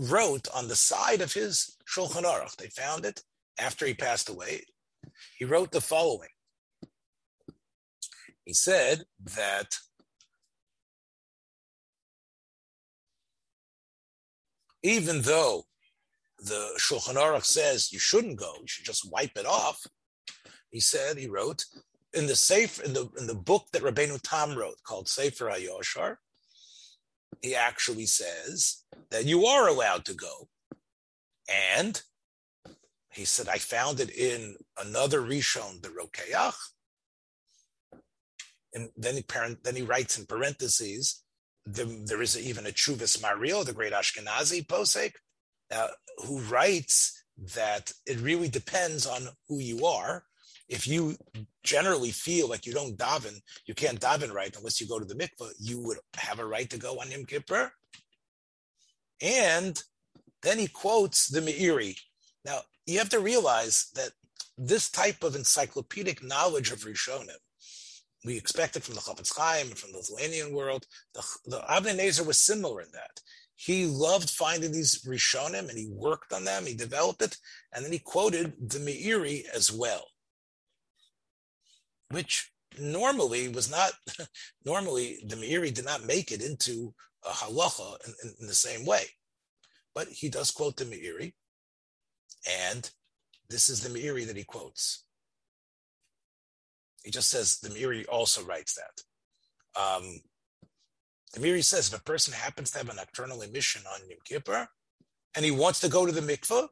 [0.00, 2.56] wrote on the side of his Shulchan Aruch.
[2.56, 3.22] They found it
[3.58, 4.62] after he passed away.
[5.38, 6.30] He wrote the following.
[8.44, 9.04] He said
[9.36, 9.76] that
[14.82, 15.64] even though
[16.38, 19.86] the Shulchan Aruch says you shouldn't go, you should just wipe it off.
[20.70, 21.64] He said, he wrote,
[22.14, 26.16] in the safe in the in the book that Rabbeinu Tam wrote called Sefer HaYoshar,
[27.42, 30.48] he actually says that you are allowed to go.
[31.48, 32.00] And
[33.12, 36.54] he said, I found it in another Rishon, the Rokeach.
[38.72, 39.24] And then he,
[39.64, 41.22] then he writes in parentheses,
[41.66, 45.12] the, there is even a Chuvis Mario, the great Ashkenazi posek,
[45.72, 45.88] uh,
[46.24, 47.24] who writes
[47.54, 50.24] that it really depends on who you are.
[50.70, 51.16] If you
[51.64, 55.16] generally feel like you don't daven, you can't daven right unless you go to the
[55.16, 57.72] mikveh, you would have a right to go on Yom Kippur.
[59.20, 59.82] And
[60.42, 61.98] then he quotes the Meiri.
[62.44, 64.12] Now, you have to realize that
[64.56, 67.40] this type of encyclopedic knowledge of Rishonim,
[68.24, 70.86] we expect it from the Chofetz Chaim and from the Lithuanian world.
[71.14, 73.20] The, the Avnei Nezer was similar in that.
[73.56, 77.36] He loved finding these Rishonim and he worked on them, he developed it,
[77.74, 80.04] and then he quoted the Meiri as well,
[82.10, 83.92] which normally was not,
[84.64, 86.94] normally the Meiri did not make it into
[87.24, 89.04] a halacha in, in, in the same way.
[89.94, 91.32] But he does quote the Meiri,
[92.48, 92.90] and
[93.48, 95.04] this is the Meiri that he quotes.
[97.04, 99.80] He just says the Meiri also writes that.
[99.80, 100.20] Um,
[101.34, 104.68] the Meiri says if a person happens to have a nocturnal emission on Yom Kippur
[105.36, 106.68] and he wants to go to the mikveh,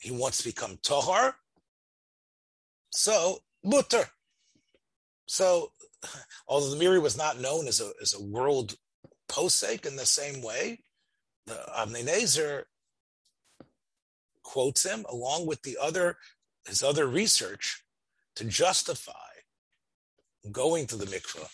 [0.00, 1.34] he wants to become tohar,
[2.90, 4.04] so mutter.
[5.26, 5.72] So,
[6.48, 8.76] although the Meiri was not known as a as a world
[9.28, 10.80] posek in the same way,
[11.46, 12.64] the Avnei Nezer
[14.42, 16.16] quotes him along with the other
[16.66, 17.84] his other research
[18.36, 19.12] to justify
[20.50, 21.48] going to the mikveh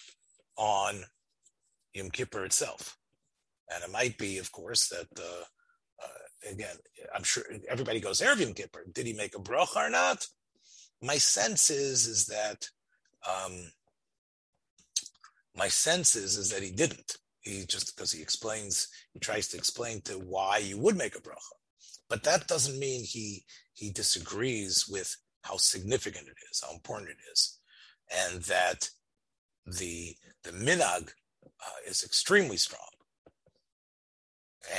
[0.57, 1.05] on
[1.93, 2.99] Yom Kippur itself.
[3.73, 5.45] And it might be, of course, that uh,
[6.03, 6.77] uh, again,
[7.15, 8.85] I'm sure everybody goes Erev Yom Kippur.
[8.93, 10.27] Did he make a bracha or not?
[11.03, 12.69] My sense is is that
[13.29, 13.73] um,
[15.55, 17.17] my sense is is that he didn't.
[17.41, 21.21] He just because he explains, he tries to explain to why you would make a
[21.21, 21.57] bracha.
[22.09, 23.45] But that doesn't mean he
[23.75, 27.59] he disagrees with how significant it is, how important it is,
[28.11, 28.89] and that
[29.67, 31.11] the the minag
[31.45, 32.81] uh, is extremely strong.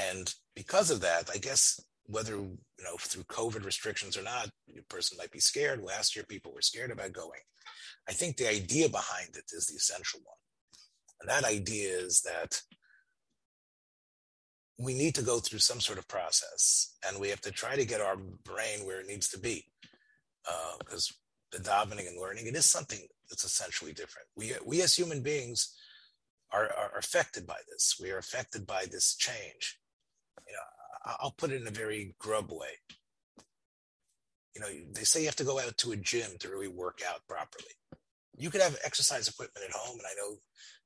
[0.09, 4.81] And because of that, I guess whether you know through COVID restrictions or not, a
[4.89, 5.83] person might be scared.
[5.83, 7.41] Last year, people were scared about going.
[8.09, 10.37] I think the idea behind it is the essential one,
[11.21, 12.61] and that idea is that
[14.79, 17.85] we need to go through some sort of process and we have to try to
[17.85, 19.65] get our brain where it needs to be
[20.79, 22.99] because uh, the davening and learning it is something
[23.29, 25.75] that's essentially different we we as human beings
[26.51, 29.79] are, are affected by this we are affected by this change
[31.19, 32.75] i'll put it in a very grub way
[34.55, 37.01] you know they say you have to go out to a gym to really work
[37.09, 37.73] out properly
[38.37, 40.37] you could have exercise equipment at home and i know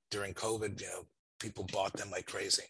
[0.09, 1.05] during covid you know
[1.39, 2.63] people bought them like crazy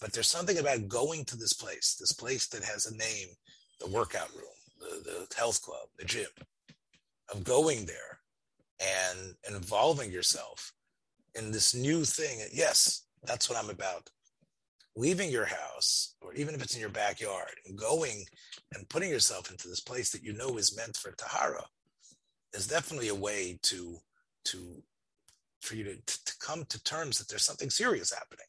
[0.00, 3.28] but there's something about going to this place, this place that has a name,
[3.80, 4.44] the workout room,
[4.78, 6.26] the, the health club, the gym,
[7.32, 8.18] of going there
[8.80, 10.72] and involving yourself
[11.34, 12.40] in this new thing.
[12.52, 14.10] Yes, that's what I'm about.
[14.96, 18.24] Leaving your house, or even if it's in your backyard, and going
[18.74, 21.64] and putting yourself into this place that you know is meant for Tahara
[22.54, 23.98] is definitely a way to
[24.46, 24.82] to
[25.60, 28.46] for you to, to come to terms that there's something serious happening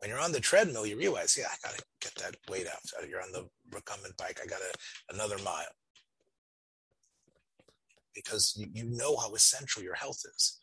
[0.00, 3.08] when you're on the treadmill, you realize, yeah, I got to get that weight out.
[3.08, 4.40] You're on the recumbent bike.
[4.42, 4.60] I got
[5.10, 5.64] another mile
[8.14, 10.58] because you, you know how essential your health is.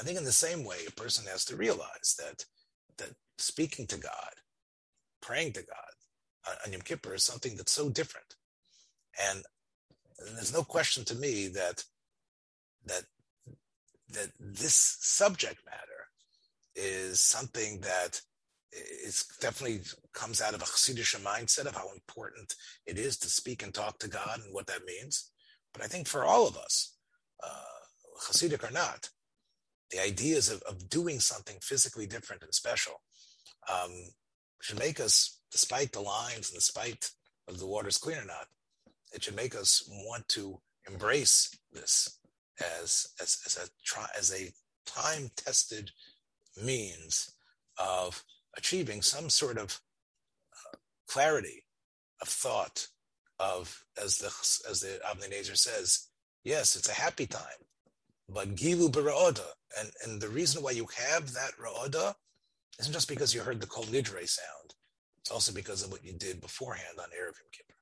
[0.00, 2.44] I think in the same way, a person has to realize that
[2.98, 4.32] that speaking to God,
[5.20, 8.36] praying to God on Yom Kippur is something that's so different.
[9.30, 9.42] And,
[10.34, 11.84] there's no question to me that
[12.86, 13.04] that
[14.10, 16.08] that this subject matter
[16.74, 18.20] is something that
[18.72, 19.80] it definitely
[20.12, 22.54] comes out of a Hasidic mindset of how important
[22.86, 25.30] it is to speak and talk to God and what that means.
[25.72, 26.96] But I think for all of us,
[27.42, 29.10] uh, Hasidic or not,
[29.90, 33.02] the ideas of, of doing something physically different and special
[33.72, 33.92] um,
[34.60, 37.10] should make us, despite the lines and despite
[37.48, 38.46] of the water's clean or not,
[39.12, 42.18] it should make us want to embrace this
[42.60, 44.52] as as as a as a
[44.86, 45.90] time tested
[46.62, 47.30] means
[47.78, 48.24] of
[48.56, 49.80] achieving some sort of
[50.52, 50.76] uh,
[51.08, 51.64] clarity
[52.22, 52.88] of thought
[53.38, 54.26] of as the
[54.70, 56.08] as the Avnei Nezer says,
[56.44, 57.42] yes, it's a happy time,
[58.28, 59.46] but gilu bara'oda,
[59.78, 62.14] and and the reason why you have that ra'oda
[62.80, 64.74] isn't just because you heard the kol nidre sound.
[65.18, 67.74] It's also because of what you did beforehand on Erev Yom Kippur.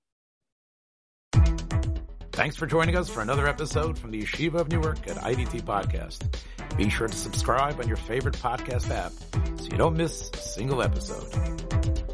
[2.32, 6.36] Thanks for joining us for another episode from the Yeshiva of Newark at IDT Podcast.
[6.76, 9.12] Be sure to subscribe on your favorite podcast app
[9.60, 12.13] so you don't miss a single episode.